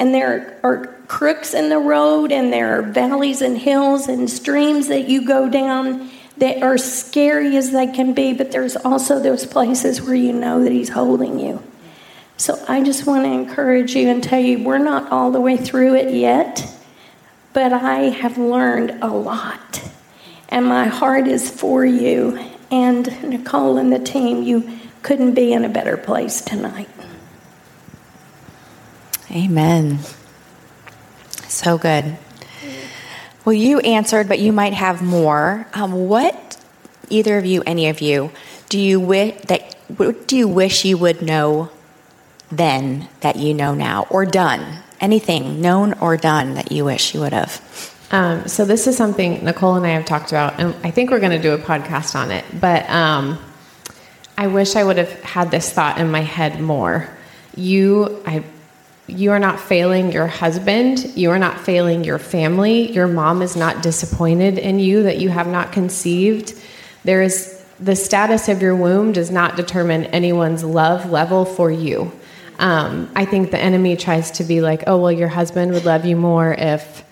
And 0.00 0.12
there 0.12 0.58
are 0.64 0.86
crooks 1.06 1.54
in 1.54 1.68
the 1.68 1.78
road, 1.78 2.32
and 2.32 2.52
there 2.52 2.76
are 2.76 2.82
valleys 2.82 3.40
and 3.40 3.56
hills 3.56 4.08
and 4.08 4.28
streams 4.28 4.88
that 4.88 5.08
you 5.08 5.24
go 5.24 5.48
down 5.48 6.10
that 6.38 6.60
are 6.60 6.76
scary 6.76 7.56
as 7.56 7.70
they 7.70 7.86
can 7.86 8.14
be, 8.14 8.32
but 8.32 8.50
there's 8.50 8.74
also 8.74 9.20
those 9.20 9.46
places 9.46 10.02
where 10.02 10.16
you 10.16 10.32
know 10.32 10.64
that 10.64 10.72
he's 10.72 10.88
holding 10.88 11.38
you. 11.38 11.62
So 12.36 12.60
I 12.66 12.82
just 12.82 13.06
want 13.06 13.26
to 13.26 13.30
encourage 13.30 13.94
you 13.94 14.08
and 14.08 14.24
tell 14.24 14.40
you 14.40 14.64
we're 14.64 14.78
not 14.78 15.12
all 15.12 15.30
the 15.30 15.40
way 15.40 15.56
through 15.56 15.94
it 15.94 16.12
yet, 16.12 16.68
but 17.52 17.72
I 17.72 18.08
have 18.08 18.38
learned 18.38 18.98
a 19.02 19.08
lot 19.08 19.88
and 20.48 20.66
my 20.66 20.86
heart 20.86 21.26
is 21.26 21.50
for 21.50 21.84
you. 21.84 22.38
And 22.70 23.06
Nicole 23.22 23.78
and 23.78 23.92
the 23.92 23.98
team, 23.98 24.42
you 24.42 24.78
couldn't 25.02 25.34
be 25.34 25.52
in 25.52 25.64
a 25.64 25.68
better 25.68 25.96
place 25.96 26.40
tonight. 26.40 26.88
Amen. 29.30 30.00
So 31.48 31.78
good. 31.78 32.16
Well, 33.44 33.54
you 33.54 33.80
answered, 33.80 34.28
but 34.28 34.38
you 34.38 34.52
might 34.52 34.74
have 34.74 35.00
more. 35.00 35.66
Um, 35.72 36.08
what, 36.08 36.58
either 37.08 37.38
of 37.38 37.46
you, 37.46 37.62
any 37.66 37.88
of 37.88 38.00
you, 38.00 38.30
do 38.68 38.78
you 38.78 39.00
wish 39.00 39.40
that? 39.46 39.74
What 39.96 40.28
do 40.28 40.36
you 40.36 40.46
wish 40.46 40.84
you 40.84 40.98
would 40.98 41.22
know 41.22 41.70
then 42.50 43.08
that 43.20 43.36
you 43.36 43.54
know 43.54 43.74
now, 43.74 44.06
or 44.10 44.26
done? 44.26 44.82
Anything 45.00 45.62
known 45.62 45.94
or 45.94 46.16
done 46.18 46.54
that 46.54 46.70
you 46.70 46.84
wish 46.84 47.14
you 47.14 47.20
would 47.20 47.32
have? 47.32 47.62
Um, 48.10 48.48
so 48.48 48.64
this 48.64 48.86
is 48.86 48.96
something 48.96 49.44
Nicole 49.44 49.74
and 49.74 49.86
I 49.86 49.90
have 49.90 50.06
talked 50.06 50.30
about, 50.30 50.58
and 50.58 50.74
I 50.82 50.90
think 50.90 51.10
we're 51.10 51.20
going 51.20 51.32
to 51.32 51.42
do 51.42 51.52
a 51.52 51.58
podcast 51.58 52.14
on 52.14 52.30
it. 52.30 52.44
But 52.58 52.88
um, 52.88 53.38
I 54.36 54.46
wish 54.46 54.76
I 54.76 54.84
would 54.84 54.96
have 54.96 55.12
had 55.22 55.50
this 55.50 55.70
thought 55.70 55.98
in 55.98 56.10
my 56.10 56.20
head 56.20 56.60
more. 56.60 57.08
You, 57.54 58.22
I, 58.26 58.44
you 59.06 59.32
are 59.32 59.38
not 59.38 59.60
failing 59.60 60.10
your 60.10 60.26
husband. 60.26 61.16
You 61.16 61.30
are 61.30 61.38
not 61.38 61.60
failing 61.60 62.04
your 62.04 62.18
family. 62.18 62.90
Your 62.92 63.08
mom 63.08 63.42
is 63.42 63.56
not 63.56 63.82
disappointed 63.82 64.58
in 64.58 64.78
you 64.78 65.02
that 65.02 65.18
you 65.18 65.28
have 65.28 65.46
not 65.46 65.72
conceived. 65.72 66.54
There 67.04 67.20
is 67.20 67.62
the 67.80 67.94
status 67.94 68.48
of 68.48 68.62
your 68.62 68.74
womb 68.74 69.12
does 69.12 69.30
not 69.30 69.56
determine 69.56 70.04
anyone's 70.06 70.64
love 70.64 71.10
level 71.10 71.44
for 71.44 71.70
you. 71.70 72.12
Um, 72.58 73.10
I 73.14 73.24
think 73.24 73.50
the 73.50 73.58
enemy 73.58 73.96
tries 73.96 74.32
to 74.32 74.44
be 74.44 74.60
like, 74.60 74.84
oh 74.86 74.98
well, 74.98 75.12
your 75.12 75.28
husband 75.28 75.72
would 75.72 75.84
love 75.84 76.04
you 76.04 76.16
more 76.16 76.54
if 76.54 77.04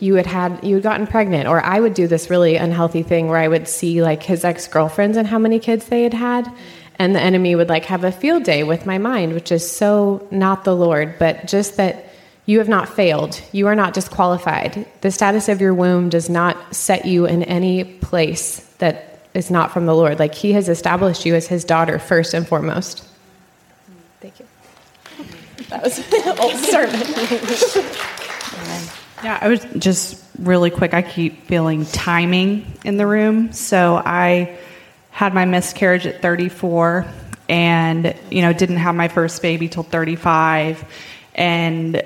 you 0.00 0.14
had 0.14 0.26
had 0.26 0.62
you 0.64 0.76
had 0.76 0.82
gotten 0.82 1.06
pregnant 1.06 1.48
or 1.48 1.62
i 1.64 1.80
would 1.80 1.94
do 1.94 2.06
this 2.06 2.30
really 2.30 2.56
unhealthy 2.56 3.02
thing 3.02 3.28
where 3.28 3.38
i 3.38 3.48
would 3.48 3.66
see 3.66 4.02
like 4.02 4.22
his 4.22 4.44
ex-girlfriends 4.44 5.16
and 5.16 5.26
how 5.26 5.38
many 5.38 5.58
kids 5.58 5.86
they 5.86 6.02
had 6.02 6.14
had 6.14 6.50
and 6.98 7.14
the 7.14 7.20
enemy 7.20 7.54
would 7.54 7.68
like 7.68 7.84
have 7.84 8.04
a 8.04 8.12
field 8.12 8.42
day 8.42 8.62
with 8.64 8.86
my 8.86 8.98
mind 8.98 9.32
which 9.32 9.50
is 9.50 9.68
so 9.68 10.26
not 10.30 10.64
the 10.64 10.74
lord 10.74 11.14
but 11.18 11.46
just 11.46 11.76
that 11.76 12.08
you 12.48 12.60
have 12.60 12.68
not 12.68 12.88
failed. 12.88 13.42
You 13.52 13.66
are 13.66 13.74
not 13.74 13.92
disqualified. 13.92 14.86
The 15.02 15.10
status 15.10 15.50
of 15.50 15.60
your 15.60 15.74
womb 15.74 16.08
does 16.08 16.30
not 16.30 16.74
set 16.74 17.04
you 17.04 17.26
in 17.26 17.42
any 17.42 17.84
place 17.84 18.60
that 18.78 19.28
is 19.34 19.50
not 19.50 19.70
from 19.70 19.84
the 19.84 19.94
lord. 19.94 20.18
Like 20.18 20.34
he 20.34 20.52
has 20.54 20.70
established 20.70 21.26
you 21.26 21.34
as 21.34 21.46
his 21.46 21.62
daughter 21.62 21.98
first 21.98 22.32
and 22.32 22.48
foremost. 22.48 23.06
Thank 24.22 24.40
you. 24.40 24.46
That 25.68 25.82
was 25.82 25.98
an 25.98 26.38
old 26.40 26.56
sermon 26.56 27.02
Yeah, 29.22 29.38
I 29.40 29.48
was 29.48 29.64
just 29.78 30.24
really 30.38 30.70
quick. 30.70 30.94
I 30.94 31.02
keep 31.02 31.46
feeling 31.46 31.84
timing 31.86 32.66
in 32.84 32.96
the 32.96 33.06
room. 33.06 33.52
So 33.52 33.96
I 33.96 34.58
had 35.10 35.34
my 35.34 35.44
miscarriage 35.44 36.06
at 36.06 36.22
34. 36.22 37.06
and 37.48 38.14
you 38.30 38.42
know 38.42 38.52
didn't 38.52 38.76
have 38.76 38.94
my 38.94 39.08
first 39.08 39.40
baby 39.40 39.68
till 39.68 39.82
35 39.82 40.84
and 41.34 42.02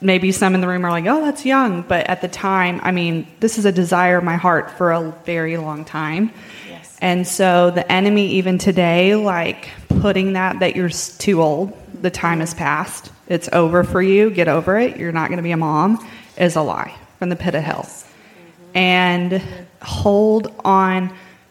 maybe 0.00 0.30
some 0.32 0.54
in 0.54 0.60
the 0.60 0.68
room 0.68 0.86
are 0.86 0.90
like 0.90 1.06
oh 1.06 1.20
that's 1.24 1.44
young 1.44 1.82
but 1.82 2.06
at 2.06 2.20
the 2.20 2.28
time 2.28 2.80
i 2.84 2.92
mean 2.92 3.26
this 3.40 3.58
is 3.58 3.64
a 3.64 3.72
desire 3.72 4.18
of 4.18 4.24
my 4.24 4.36
heart 4.36 4.70
for 4.70 4.92
a 4.92 5.10
very 5.24 5.56
long 5.56 5.84
time 5.84 6.32
yes. 6.68 6.96
and 7.00 7.26
so 7.26 7.70
the 7.72 7.90
enemy 7.90 8.28
even 8.28 8.56
today 8.56 9.16
like 9.16 9.68
putting 10.00 10.34
that 10.34 10.60
that 10.60 10.76
you're 10.76 10.90
too 10.90 11.42
old 11.42 11.76
the 12.00 12.10
time 12.10 12.38
has 12.38 12.54
passed 12.54 13.10
it's 13.30 13.48
over 13.52 13.82
for 13.82 14.02
you 14.02 14.28
get 14.28 14.48
over 14.48 14.78
it 14.78 14.98
you're 14.98 15.12
not 15.12 15.28
going 15.28 15.38
to 15.38 15.42
be 15.42 15.52
a 15.52 15.56
mom 15.56 16.06
is 16.36 16.56
a 16.56 16.62
lie 16.62 16.94
from 17.18 17.30
the 17.30 17.36
pit 17.36 17.54
of 17.54 17.62
hell 17.62 17.84
mm-hmm. 17.84 18.76
and 18.76 19.42
hold 19.82 20.52
on 20.64 21.10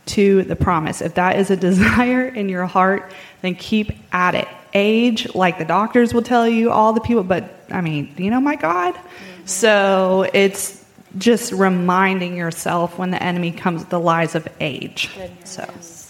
to 0.10 0.44
the 0.44 0.56
promise. 0.56 1.02
If 1.02 1.16
that 1.16 1.40
is 1.40 1.50
a 1.52 1.56
desire 1.70 2.28
in 2.28 2.50
your 2.50 2.66
heart, 2.66 3.12
then 3.42 3.56
keep 3.56 3.92
at 4.12 4.36
it. 4.36 4.48
Age, 4.74 5.34
like 5.34 5.58
the 5.58 5.66
doctors 5.66 6.14
will 6.14 6.22
tell 6.22 6.48
you, 6.48 6.70
all 6.70 6.94
the 6.94 7.02
people, 7.02 7.24
but 7.24 7.56
I 7.72 7.82
mean, 7.82 8.14
you 8.18 8.30
know 8.30 8.40
my 8.40 8.56
God? 8.56 8.94
Mm-hmm. 8.94 9.46
So 9.46 10.30
it's 10.32 10.86
just 11.18 11.52
reminding 11.52 12.38
yourself 12.38 13.00
when 13.00 13.10
the 13.10 13.22
enemy 13.22 13.52
comes 13.52 13.82
with 13.82 13.90
the 13.90 14.00
lies 14.00 14.36
of 14.36 14.48
age. 14.60 15.10
Good. 15.16 15.48
So, 15.48 15.64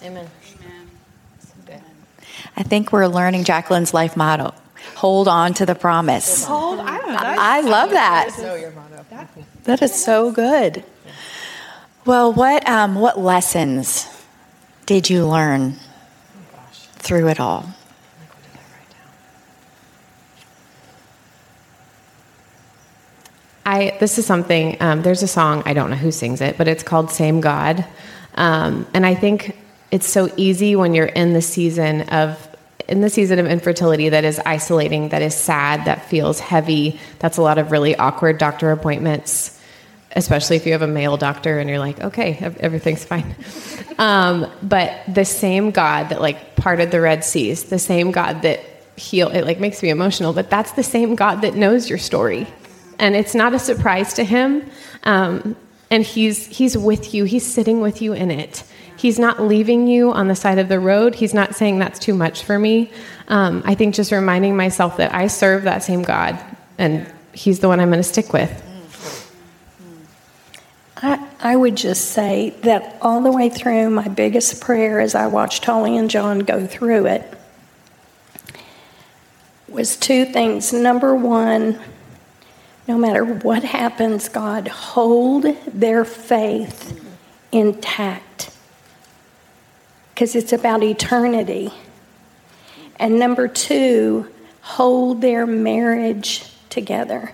Amen. 0.04 0.28
Amen. 1.70 1.84
I 2.58 2.64
think 2.64 2.92
we're 2.92 3.08
learning 3.08 3.46
Jaclyn's 3.46 3.94
life 3.94 4.18
motto. 4.18 4.54
Hold 5.00 5.30
on 5.30 5.54
to 5.54 5.66
the 5.66 5.76
promise. 5.76 6.44
Hold, 6.44 6.82
I, 6.82 6.98
know, 6.98 7.36
I 7.40 7.62
love 7.62 7.92
that. 7.92 8.36
That 9.64 9.82
is 9.82 9.94
so 9.96 10.30
good. 10.30 10.84
Well, 12.06 12.34
what, 12.34 12.68
um, 12.68 12.96
what 12.96 13.18
lessons 13.18 14.10
did 14.86 15.10
you 15.10 15.26
learn 15.26 15.78
through 16.96 17.30
it 17.30 17.40
all? 17.40 17.74
I, 23.66 23.96
this 24.02 24.18
is 24.18 24.26
something, 24.26 24.76
um, 24.82 25.02
there's 25.04 25.24
a 25.24 25.30
song, 25.30 25.64
I 25.66 25.72
don't 25.72 25.92
know 25.92 25.96
who 25.96 26.12
sings 26.12 26.42
it, 26.42 26.58
but 26.58 26.68
it's 26.68 26.84
called 26.84 27.10
Same 27.10 27.40
God. 27.40 27.86
Um, 28.36 28.86
and 28.94 29.06
I 29.06 29.16
think 29.16 29.58
it's 29.92 30.08
so 30.08 30.30
easy 30.36 30.76
when 30.76 30.94
you're 30.94 31.06
in 31.06 31.32
the 31.32 31.42
season 31.42 32.02
of 32.10 32.49
in 32.90 33.02
the 33.02 33.10
season 33.10 33.40
of 33.40 33.46
infertility 33.46 34.10
that 34.10 34.26
is 34.26 34.40
isolating, 34.46 35.10
that 35.10 35.22
is 35.22 35.36
sad, 35.36 35.86
that 35.86 36.10
feels 36.10 36.40
heavy. 36.40 37.00
That's 37.20 37.38
a 37.38 37.42
lot 37.42 37.58
of 37.58 37.72
really 37.72 37.96
awkward 37.96 38.38
doctor 38.38 38.72
appointments 38.72 39.56
especially 40.16 40.56
if 40.56 40.66
you 40.66 40.72
have 40.72 40.82
a 40.82 40.88
male 40.88 41.18
doctor 41.18 41.60
and 41.60 41.70
you're 41.70 41.80
like, 41.80 42.00
okay, 42.00 42.38
everything's 42.60 43.06
fine. 43.06 43.36
Um, 44.00 44.50
but 44.64 44.98
the 45.14 45.26
same 45.26 45.72
God 45.72 46.08
that 46.08 46.22
like 46.22 46.56
parted 46.56 46.90
the 46.90 47.02
Red 47.02 47.26
Seas, 47.26 47.66
the 47.66 47.78
same 47.78 48.12
God 48.12 48.44
that 48.44 48.62
healed, 48.96 49.36
it 49.36 49.44
like 49.44 49.60
makes 49.60 49.84
me 49.84 49.90
emotional, 49.90 50.32
but 50.32 50.50
that's 50.50 50.72
the 50.72 50.84
same 50.84 51.16
God 51.16 51.42
that 51.42 51.56
knows 51.56 51.90
your 51.90 51.98
story. 51.98 52.48
And 52.98 53.14
it's 53.14 53.36
not 53.36 53.54
a 53.54 53.60
surprise 53.60 54.14
to 54.14 54.24
him. 54.24 54.70
Um, 55.04 55.58
and 55.92 56.02
he's, 56.06 56.46
he's 56.46 56.78
with 56.78 57.14
you, 57.14 57.26
he's 57.26 57.46
sitting 57.46 57.82
with 57.82 58.02
you 58.02 58.14
in 58.14 58.32
it. 58.32 58.64
He's 59.00 59.18
not 59.18 59.42
leaving 59.42 59.88
you 59.88 60.12
on 60.12 60.28
the 60.28 60.36
side 60.36 60.60
of 60.60 60.68
the 60.68 60.78
road. 60.78 61.16
He's 61.16 61.34
not 61.34 61.56
saying 61.56 61.80
that's 61.80 62.00
too 62.00 62.14
much 62.14 62.44
for 62.44 62.60
me. 62.60 62.92
Um, 63.30 63.64
I 63.64 63.74
think 63.74 63.96
just 63.96 64.12
reminding 64.12 64.58
myself 64.58 64.98
that 64.98 65.16
I 65.16 65.28
serve 65.28 65.64
that 65.64 65.84
same 65.84 66.02
God 66.02 66.38
and 66.78 67.10
he's 67.32 67.60
the 67.60 67.70
one 67.70 67.80
I'm 67.80 67.88
going 67.88 68.00
to 68.00 68.04
stick 68.04 68.34
with. 68.34 68.52
I, 70.98 71.26
I 71.40 71.56
would 71.56 71.78
just 71.78 72.12
say 72.12 72.50
that 72.64 72.98
all 73.02 73.22
the 73.22 73.32
way 73.32 73.48
through, 73.48 73.90
my 73.90 74.10
biggest 74.10 74.60
prayer 74.60 75.00
as 75.00 75.16
I 75.16 75.28
watched 75.28 75.64
Holly 75.64 75.96
and 75.96 76.10
John 76.10 76.40
go 76.40 76.68
through 76.68 77.06
it 77.06 77.34
was 79.70 79.96
two 79.96 80.26
things. 80.26 80.74
Number 80.74 81.16
one, 81.16 81.80
no 82.86 82.98
matter 82.98 83.24
what 83.24 83.64
happens, 83.64 84.28
God, 84.28 84.68
hold 84.68 85.46
their 85.68 86.04
faith 86.04 87.02
intact 87.54 88.52
because 90.20 90.36
it's 90.36 90.52
about 90.52 90.84
eternity. 90.84 91.72
And 92.98 93.20
number 93.20 93.48
two, 93.48 94.28
hold 94.60 95.22
their 95.22 95.48
marriage 95.48 96.44
together. 96.70 97.32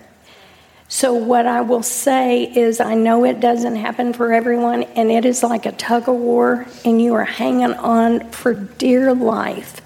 So, 0.86 1.12
what 1.14 1.48
I 1.48 1.62
will 1.62 1.82
say 1.82 2.44
is, 2.44 2.78
I 2.78 2.94
know 2.94 3.24
it 3.24 3.40
doesn't 3.40 3.74
happen 3.74 4.12
for 4.12 4.32
everyone, 4.32 4.84
and 4.84 5.10
it 5.10 5.24
is 5.24 5.42
like 5.42 5.66
a 5.66 5.72
tug 5.72 6.08
of 6.08 6.14
war, 6.14 6.64
and 6.84 7.02
you 7.02 7.14
are 7.14 7.24
hanging 7.24 7.74
on 7.74 8.30
for 8.30 8.54
dear 8.54 9.12
life. 9.12 9.80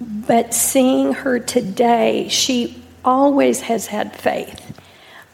But 0.00 0.54
seeing 0.54 1.12
her 1.12 1.38
today, 1.38 2.28
she 2.30 2.82
always 3.04 3.60
has 3.60 3.88
had 3.88 4.16
faith, 4.16 4.63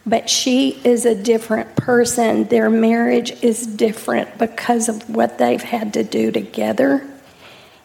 but 0.06 0.30
she 0.30 0.80
is 0.84 1.04
a 1.04 1.14
different 1.14 1.76
person. 1.76 2.44
Their 2.44 2.70
marriage 2.70 3.32
is 3.42 3.66
different 3.66 4.38
because 4.38 4.88
of 4.88 5.08
what 5.10 5.38
they've 5.38 5.62
had 5.62 5.92
to 5.94 6.02
do 6.02 6.30
together 6.30 7.06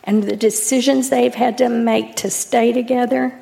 and 0.06 0.24
the 0.24 0.36
decisions 0.36 1.10
they've 1.10 1.34
had 1.34 1.58
to 1.58 1.68
make 1.68 2.16
to 2.18 2.30
stay 2.30 2.72
together 2.72 3.38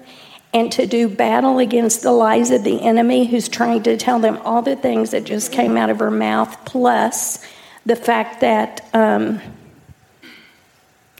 and 0.53 0.71
to 0.71 0.85
do 0.85 1.09
battle 1.09 1.59
against 1.59 2.03
the 2.03 2.11
lies 2.11 2.51
of 2.51 2.63
the 2.63 2.81
enemy 2.81 3.25
who's 3.25 3.49
trying 3.49 3.83
to 3.83 3.97
tell 3.97 4.19
them 4.19 4.37
all 4.45 4.61
the 4.61 4.75
things 4.75 5.11
that 5.11 5.23
just 5.23 5.51
came 5.51 5.75
out 5.75 5.89
of 5.89 5.99
her 5.99 6.11
mouth, 6.11 6.63
plus 6.63 7.43
the 7.85 7.95
fact 7.95 8.41
that 8.41 8.87
um, 8.93 9.41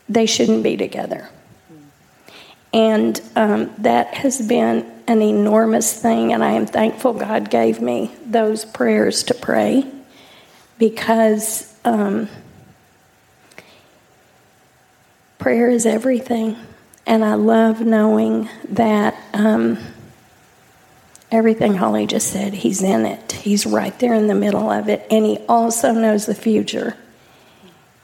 they 0.07 0.25
shouldn't 0.25 0.63
be 0.63 0.77
together. 0.77 1.29
And 2.73 3.21
um, 3.36 3.71
that 3.79 4.15
has 4.15 4.45
been 4.45 4.91
an 5.07 5.21
enormous 5.21 5.93
thing, 5.93 6.33
and 6.33 6.43
I 6.43 6.53
am 6.53 6.65
thankful 6.65 7.13
God 7.13 7.49
gave 7.49 7.79
me 7.79 8.12
those 8.25 8.65
prayers 8.65 9.23
to 9.23 9.33
pray 9.33 9.86
because 10.79 11.77
um, 11.86 12.29
prayer 15.38 15.69
is 15.69 15.86
everything. 15.86 16.57
And 17.05 17.23
I 17.23 17.33
love 17.36 17.81
knowing 17.81 18.49
that 18.69 19.15
um, 19.33 19.77
everything 21.31 21.75
Holly 21.75 22.07
just 22.07 22.31
said, 22.31 22.53
he's 22.53 22.81
in 22.81 23.05
it. 23.05 23.33
He's 23.33 23.65
right 23.65 23.97
there 23.99 24.13
in 24.13 24.27
the 24.27 24.36
middle 24.36 24.69
of 24.69 24.88
it. 24.88 25.05
And 25.12 25.25
he 25.25 25.38
also 25.49 25.91
knows 25.91 26.25
the 26.25 26.36
future. 26.36 26.95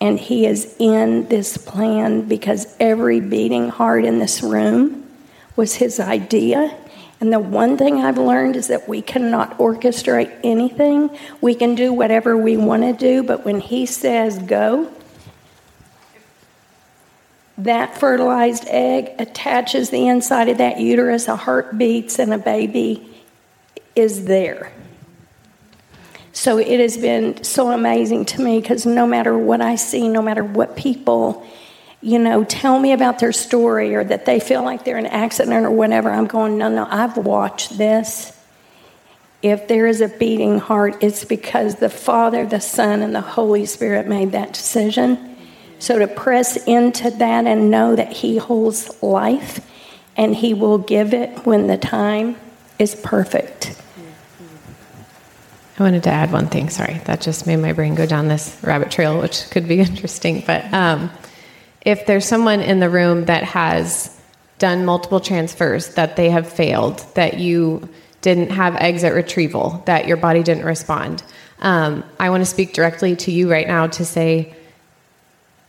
And 0.02 0.20
he 0.20 0.46
is 0.46 0.76
in 0.80 1.28
this 1.28 1.58
plan 1.58 2.22
because 2.22 2.74
every 2.80 3.20
beating 3.20 3.70
heart 3.70 4.06
in 4.06 4.20
this 4.20 4.42
room 4.42 5.10
was 5.56 5.76
his 5.76 6.00
idea. 6.00 6.76
And 7.20 7.34
the 7.34 7.40
one 7.40 7.76
thing 7.76 8.00
I've 8.00 8.18
learned 8.18 8.56
is 8.56 8.68
that 8.68 8.88
we 8.88 9.02
cannot 9.02 9.58
orchestrate 9.58 10.40
anything. 10.42 11.10
We 11.42 11.54
can 11.54 11.76
do 11.76 11.92
whatever 11.92 12.38
we 12.38 12.56
want 12.56 12.84
to 12.84 12.94
do, 12.94 13.24
but 13.24 13.44
when 13.44 13.60
he 13.60 13.86
says 13.86 14.40
go, 14.40 14.90
that 17.58 17.98
fertilized 17.98 18.64
egg 18.68 19.12
attaches 19.20 19.90
the 19.90 20.08
inside 20.08 20.48
of 20.48 20.60
that 20.60 20.80
uterus, 20.80 21.28
a 21.28 21.36
heart 21.36 21.78
beats, 21.78 22.18
and 22.18 22.34
a 22.34 22.38
baby 22.38 23.22
is 23.98 24.26
there. 24.26 24.72
So 26.40 26.58
it 26.58 26.80
has 26.80 26.98
been 26.98 27.44
so 27.44 27.70
amazing 27.70 28.24
to 28.28 28.42
me 28.42 28.62
because 28.62 28.86
no 28.86 29.06
matter 29.06 29.38
what 29.38 29.60
I 29.60 29.76
see, 29.76 30.08
no 30.08 30.22
matter 30.22 30.42
what 30.42 30.78
people, 30.78 31.46
you 32.00 32.18
know, 32.18 32.46
tell 32.46 32.80
me 32.80 32.94
about 32.94 33.20
their 33.20 33.34
story 33.34 33.94
or 33.94 34.06
that 34.06 34.26
they 34.26 34.40
feel 34.40 34.64
like 34.64 34.86
they're 34.86 34.96
an 34.96 35.06
accident 35.06 35.66
or 35.66 35.70
whatever, 35.70 36.10
I'm 36.10 36.28
going, 36.28 36.58
no, 36.58 36.70
no, 36.70 36.88
I've 36.90 37.18
watched 37.18 37.78
this. 37.78 38.32
If 39.42 39.68
there 39.68 39.86
is 39.86 40.00
a 40.00 40.08
beating 40.08 40.60
heart, 40.60 41.04
it's 41.04 41.26
because 41.26 41.76
the 41.76 41.90
Father, 41.90 42.46
the 42.46 42.62
Son, 42.62 43.02
and 43.02 43.14
the 43.14 43.20
Holy 43.20 43.66
Spirit 43.66 44.08
made 44.08 44.32
that 44.32 44.54
decision. 44.54 45.36
So 45.80 46.00
to 46.00 46.08
press 46.08 46.56
into 46.56 47.12
that 47.12 47.48
and 47.48 47.70
know 47.70 47.98
that 47.98 48.14
He 48.14 48.38
holds 48.38 49.04
life 49.04 49.60
and 50.16 50.34
He 50.34 50.54
will 50.54 50.78
give 50.78 51.14
it 51.14 51.46
when 51.46 51.68
the 51.68 51.78
time 51.78 52.38
is 52.80 52.96
perfect. 52.96 53.76
I 55.80 55.84
wanted 55.84 56.04
to 56.04 56.10
add 56.10 56.34
one 56.34 56.48
thing. 56.48 56.70
Sorry, 56.70 57.00
that 57.06 57.22
just 57.22 57.48
made 57.48 57.56
my 57.58 57.72
brain 57.72 57.96
go 57.96 58.06
down 58.06 58.28
this 58.28 58.60
rabbit 58.62 58.92
trail, 58.92 59.22
which 59.22 59.50
could 59.50 59.66
be 59.66 59.80
interesting. 59.80 60.44
But 60.46 60.72
um, 60.74 61.10
if 61.82 62.06
there's 62.06 62.26
someone 62.26 62.60
in 62.60 62.80
the 62.80 62.90
room 62.90 63.26
that 63.26 63.44
has 63.44 64.20
done 64.58 64.84
multiple 64.84 65.22
transfers, 65.22 65.96
that 65.96 66.18
they 66.18 66.30
have 66.30 66.52
failed, 66.52 67.06
that 67.16 67.40
you 67.40 67.88
didn't 68.22 68.50
have 68.50 68.76
exit 68.76 69.14
retrieval, 69.14 69.82
that 69.86 70.06
your 70.06 70.18
body 70.18 70.44
didn't 70.44 70.66
respond, 70.66 71.24
um, 71.60 72.04
I 72.20 72.30
want 72.30 72.42
to 72.42 72.46
speak 72.46 72.74
directly 72.74 73.16
to 73.16 73.32
you 73.32 73.50
right 73.50 73.68
now 73.68 73.88
to 73.88 74.04
say, 74.04 74.54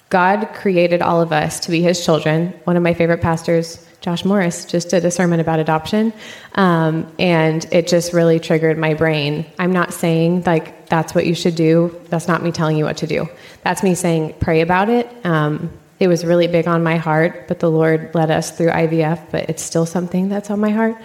God 0.08 0.48
created 0.54 1.02
all 1.02 1.22
of 1.22 1.32
us 1.32 1.60
to 1.60 1.70
be 1.70 1.82
his 1.82 2.04
children. 2.04 2.48
One 2.64 2.76
of 2.76 2.82
my 2.82 2.94
favorite 2.94 3.20
pastors, 3.20 3.86
Josh 4.00 4.24
Morris, 4.24 4.64
just 4.64 4.88
did 4.88 5.04
a 5.04 5.10
sermon 5.10 5.40
about 5.40 5.60
adoption. 5.60 6.12
Um, 6.54 7.12
and 7.18 7.66
it 7.70 7.86
just 7.86 8.12
really 8.12 8.40
triggered 8.40 8.78
my 8.78 8.94
brain. 8.94 9.44
I'm 9.58 9.72
not 9.72 9.92
saying 9.92 10.44
like 10.44 10.88
that's 10.88 11.14
what 11.14 11.26
you 11.26 11.34
should 11.34 11.54
do. 11.54 12.00
That's 12.08 12.26
not 12.26 12.42
me 12.42 12.50
telling 12.50 12.78
you 12.78 12.84
what 12.84 12.98
to 12.98 13.06
do. 13.06 13.28
That's 13.62 13.82
me 13.82 13.94
saying 13.94 14.34
pray 14.40 14.62
about 14.62 14.88
it. 14.88 15.08
Um, 15.24 15.70
it 15.98 16.08
was 16.08 16.24
really 16.24 16.46
big 16.46 16.66
on 16.66 16.82
my 16.82 16.96
heart, 16.96 17.46
but 17.46 17.60
the 17.60 17.70
Lord 17.70 18.14
led 18.14 18.30
us 18.30 18.50
through 18.50 18.68
IVF, 18.68 19.30
but 19.30 19.50
it's 19.50 19.62
still 19.62 19.84
something 19.84 20.30
that's 20.30 20.50
on 20.50 20.58
my 20.58 20.70
heart. 20.70 20.96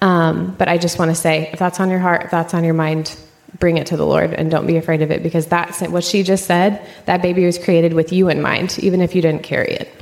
Um, 0.00 0.54
but 0.56 0.68
I 0.68 0.78
just 0.78 0.98
want 0.98 1.10
to 1.10 1.14
say, 1.14 1.50
if 1.52 1.58
that's 1.58 1.80
on 1.80 1.90
your 1.90 1.98
heart, 1.98 2.24
if 2.24 2.30
that's 2.30 2.54
on 2.54 2.64
your 2.64 2.72
mind, 2.72 3.14
bring 3.58 3.76
it 3.76 3.88
to 3.88 3.96
the 3.96 4.06
Lord 4.06 4.32
and 4.32 4.50
don't 4.50 4.66
be 4.66 4.76
afraid 4.76 5.02
of 5.02 5.10
it 5.10 5.22
because 5.22 5.46
that's 5.46 5.82
what 5.82 6.02
she 6.04 6.22
just 6.22 6.46
said. 6.46 6.86
That 7.04 7.20
baby 7.20 7.44
was 7.44 7.58
created 7.58 7.92
with 7.92 8.10
you 8.10 8.30
in 8.30 8.40
mind, 8.40 8.78
even 8.78 9.02
if 9.02 9.14
you 9.14 9.20
didn't 9.20 9.42
carry 9.42 9.72
it. 9.72 9.92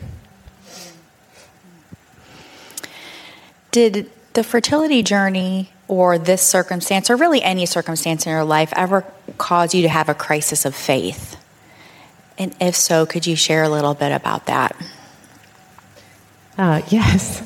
Did 3.77 4.11
the 4.33 4.43
fertility 4.43 5.03
journey 5.03 5.69
or 5.87 6.17
this 6.17 6.41
circumstance, 6.41 7.11
or 7.11 7.17
really 7.17 7.43
any 7.43 7.67
circumstance 7.67 8.25
in 8.25 8.33
your 8.33 8.43
life, 8.43 8.73
ever 8.75 9.05
cause 9.37 9.75
you 9.75 9.83
to 9.83 9.89
have 9.91 10.09
a 10.09 10.15
crisis 10.15 10.65
of 10.65 10.75
faith? 10.75 11.37
And 12.39 12.57
if 12.59 12.75
so, 12.75 13.05
could 13.05 13.27
you 13.27 13.37
share 13.37 13.65
a 13.65 13.69
little 13.69 13.93
bit 13.93 14.13
about 14.13 14.47
that? 14.47 14.75
Uh, 16.57 16.81
yes. 16.89 17.43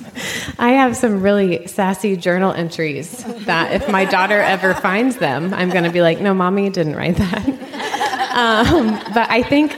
I 0.57 0.71
have 0.75 0.97
some 0.97 1.21
really 1.21 1.67
sassy 1.67 2.17
journal 2.17 2.53
entries 2.53 3.25
that 3.47 3.73
if 3.73 3.89
my 3.89 4.05
daughter 4.05 4.39
ever 4.39 4.73
finds 4.73 5.17
them, 5.17 5.53
I'm 5.53 5.71
going 5.71 5.83
to 5.83 5.91
be 5.91 6.01
like, 6.01 6.21
no, 6.21 6.33
mommy 6.33 6.71
didn't 6.71 6.95
write 6.95 7.17
that. 7.17 7.49
um, 8.71 9.13
but 9.13 9.29
I 9.29 9.43
think 9.43 9.77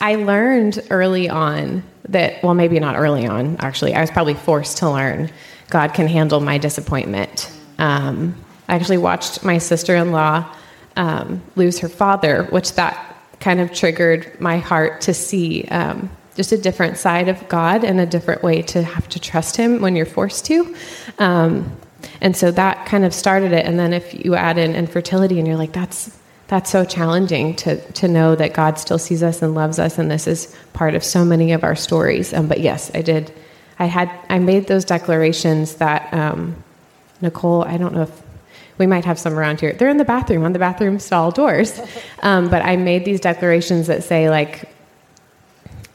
I 0.00 0.16
learned 0.16 0.86
early 0.90 1.28
on 1.28 1.82
that, 2.08 2.42
well, 2.42 2.54
maybe 2.54 2.78
not 2.78 2.96
early 2.96 3.26
on, 3.26 3.56
actually. 3.58 3.94
I 3.94 4.00
was 4.00 4.10
probably 4.10 4.34
forced 4.34 4.78
to 4.78 4.90
learn 4.90 5.30
God 5.68 5.94
can 5.94 6.06
handle 6.06 6.40
my 6.40 6.58
disappointment. 6.58 7.50
Um, 7.78 8.36
I 8.68 8.76
actually 8.76 8.98
watched 8.98 9.44
my 9.44 9.58
sister 9.58 9.96
in 9.96 10.12
law 10.12 10.54
um, 10.96 11.42
lose 11.56 11.78
her 11.80 11.88
father, 11.88 12.44
which 12.44 12.74
that 12.74 13.16
kind 13.40 13.60
of 13.60 13.72
triggered 13.72 14.40
my 14.40 14.58
heart 14.58 15.00
to 15.02 15.14
see 15.14 15.64
um, 15.64 16.10
just 16.36 16.52
a 16.52 16.58
different 16.58 16.96
side 16.96 17.28
of 17.28 17.48
God 17.48 17.84
and 17.84 18.00
a 18.00 18.06
different 18.06 18.42
way 18.42 18.62
to 18.62 18.82
have 18.82 19.08
to 19.10 19.20
trust 19.20 19.56
Him 19.56 19.80
when 19.80 19.96
you're 19.96 20.06
forced 20.06 20.46
to. 20.46 20.74
Um, 21.18 21.76
and 22.20 22.36
so 22.36 22.50
that 22.52 22.86
kind 22.86 23.04
of 23.04 23.12
started 23.12 23.52
it. 23.52 23.66
And 23.66 23.78
then 23.78 23.92
if 23.92 24.24
you 24.24 24.34
add 24.34 24.58
in 24.58 24.74
infertility, 24.74 25.38
and 25.38 25.46
you're 25.46 25.56
like, 25.56 25.72
that's 25.72 26.16
that's 26.48 26.70
so 26.70 26.84
challenging 26.84 27.56
to 27.56 27.80
to 27.92 28.08
know 28.08 28.36
that 28.36 28.54
God 28.54 28.78
still 28.78 28.98
sees 28.98 29.22
us 29.22 29.42
and 29.42 29.54
loves 29.54 29.78
us, 29.78 29.98
and 29.98 30.10
this 30.10 30.26
is 30.26 30.54
part 30.72 30.94
of 30.94 31.02
so 31.02 31.24
many 31.24 31.52
of 31.52 31.64
our 31.64 31.74
stories. 31.74 32.32
Um, 32.32 32.46
but 32.46 32.60
yes, 32.60 32.90
I 32.94 33.02
did. 33.02 33.32
I 33.78 33.86
had 33.86 34.10
I 34.30 34.38
made 34.38 34.66
those 34.68 34.84
declarations 34.84 35.76
that 35.76 36.12
um, 36.14 36.62
Nicole. 37.20 37.64
I 37.64 37.76
don't 37.76 37.94
know 37.94 38.02
if 38.02 38.22
we 38.78 38.86
might 38.86 39.04
have 39.04 39.18
some 39.18 39.38
around 39.38 39.60
here. 39.60 39.72
They're 39.72 39.88
in 39.88 39.96
the 39.96 40.04
bathroom 40.04 40.44
on 40.44 40.52
the 40.52 40.58
bathroom 40.58 40.98
stall 40.98 41.30
doors. 41.30 41.80
Um, 42.22 42.48
but 42.48 42.62
I 42.62 42.76
made 42.76 43.04
these 43.04 43.20
declarations 43.20 43.86
that 43.86 44.02
say 44.02 44.30
like 44.30 44.68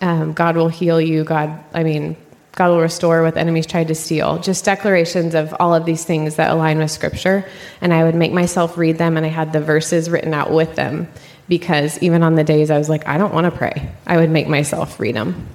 um, 0.01 0.33
God 0.33 0.55
will 0.55 0.69
heal 0.69 1.01
you. 1.01 1.23
God, 1.23 1.61
I 1.73 1.83
mean, 1.83 2.15
God 2.53 2.69
will 2.69 2.81
restore 2.81 3.23
what 3.23 3.37
enemies 3.37 3.65
tried 3.65 3.87
to 3.87 3.95
steal. 3.95 4.39
Just 4.39 4.65
declarations 4.65 5.35
of 5.35 5.53
all 5.59 5.73
of 5.73 5.85
these 5.85 6.03
things 6.03 6.35
that 6.35 6.51
align 6.51 6.79
with 6.79 6.91
Scripture. 6.91 7.45
And 7.79 7.93
I 7.93 8.03
would 8.03 8.15
make 8.15 8.33
myself 8.33 8.77
read 8.77 8.97
them, 8.97 9.17
and 9.17 9.25
I 9.25 9.29
had 9.29 9.53
the 9.53 9.61
verses 9.61 10.09
written 10.09 10.33
out 10.33 10.51
with 10.51 10.75
them 10.75 11.07
because 11.47 12.01
even 12.01 12.23
on 12.23 12.35
the 12.35 12.43
days 12.43 12.71
I 12.71 12.77
was 12.77 12.87
like, 12.89 13.07
I 13.07 13.17
don't 13.17 13.33
want 13.33 13.45
to 13.45 13.51
pray, 13.51 13.89
I 14.07 14.17
would 14.17 14.29
make 14.29 14.47
myself 14.47 14.99
read 14.99 15.15
them. 15.15 15.47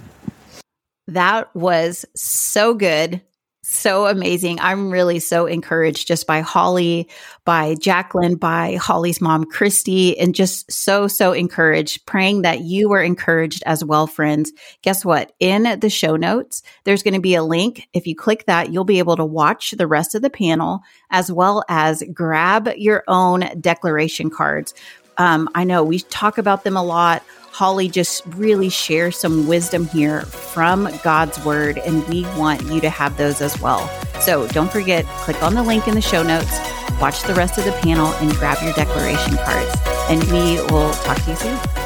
That 1.08 1.54
was 1.54 2.04
so 2.14 2.74
good 2.74 3.22
so 3.68 4.06
amazing. 4.06 4.60
I'm 4.60 4.92
really 4.92 5.18
so 5.18 5.46
encouraged 5.46 6.06
just 6.06 6.24
by 6.24 6.40
Holly, 6.40 7.08
by 7.44 7.74
Jaclyn, 7.74 8.38
by 8.38 8.76
Holly's 8.76 9.20
mom, 9.20 9.44
Cristie, 9.44 10.14
and 10.20 10.36
just 10.36 10.70
so, 10.70 11.08
so 11.08 11.32
encouraged, 11.32 12.06
praying 12.06 12.42
that 12.42 12.60
you 12.60 12.88
were 12.88 13.02
encouraged 13.02 13.64
as 13.66 13.84
well, 13.84 14.06
friends. 14.06 14.52
Guess 14.82 15.04
what? 15.04 15.32
In 15.40 15.80
the 15.80 15.90
show 15.90 16.14
notes, 16.14 16.62
there's 16.84 17.02
going 17.02 17.14
to 17.14 17.20
be 17.20 17.34
a 17.34 17.42
link. 17.42 17.88
If 17.92 18.06
you 18.06 18.14
click 18.14 18.46
that, 18.46 18.72
you'll 18.72 18.84
be 18.84 19.00
able 19.00 19.16
to 19.16 19.24
watch 19.24 19.72
the 19.72 19.88
rest 19.88 20.14
of 20.14 20.22
the 20.22 20.30
panel 20.30 20.82
as 21.10 21.32
well 21.32 21.64
as 21.68 22.04
grab 22.14 22.68
your 22.76 23.02
own 23.08 23.60
declaration 23.60 24.30
cards. 24.30 24.74
Um, 25.18 25.48
I 25.54 25.64
know 25.64 25.82
we 25.82 26.00
talk 26.00 26.38
about 26.38 26.64
them 26.64 26.76
a 26.76 26.82
lot 26.82 27.22
Holly 27.56 27.88
just 27.88 28.22
really 28.36 28.68
shares 28.68 29.16
some 29.16 29.46
wisdom 29.46 29.86
here 29.86 30.20
from 30.26 30.90
God's 31.02 31.42
word, 31.42 31.78
and 31.78 32.06
we 32.06 32.24
want 32.36 32.60
you 32.64 32.82
to 32.82 32.90
have 32.90 33.16
those 33.16 33.40
as 33.40 33.58
well. 33.62 33.88
So 34.20 34.46
don't 34.48 34.70
forget, 34.70 35.06
click 35.24 35.42
on 35.42 35.54
the 35.54 35.62
link 35.62 35.88
in 35.88 35.94
the 35.94 36.02
show 36.02 36.22
notes, 36.22 36.54
watch 37.00 37.22
the 37.22 37.32
rest 37.32 37.56
of 37.56 37.64
the 37.64 37.72
panel, 37.80 38.08
and 38.08 38.30
grab 38.32 38.62
your 38.62 38.74
declaration 38.74 39.38
cards. 39.38 39.74
And 40.10 40.22
we 40.24 40.60
will 40.70 40.92
talk 40.92 41.16
to 41.22 41.30
you 41.30 41.36
soon. 41.36 41.85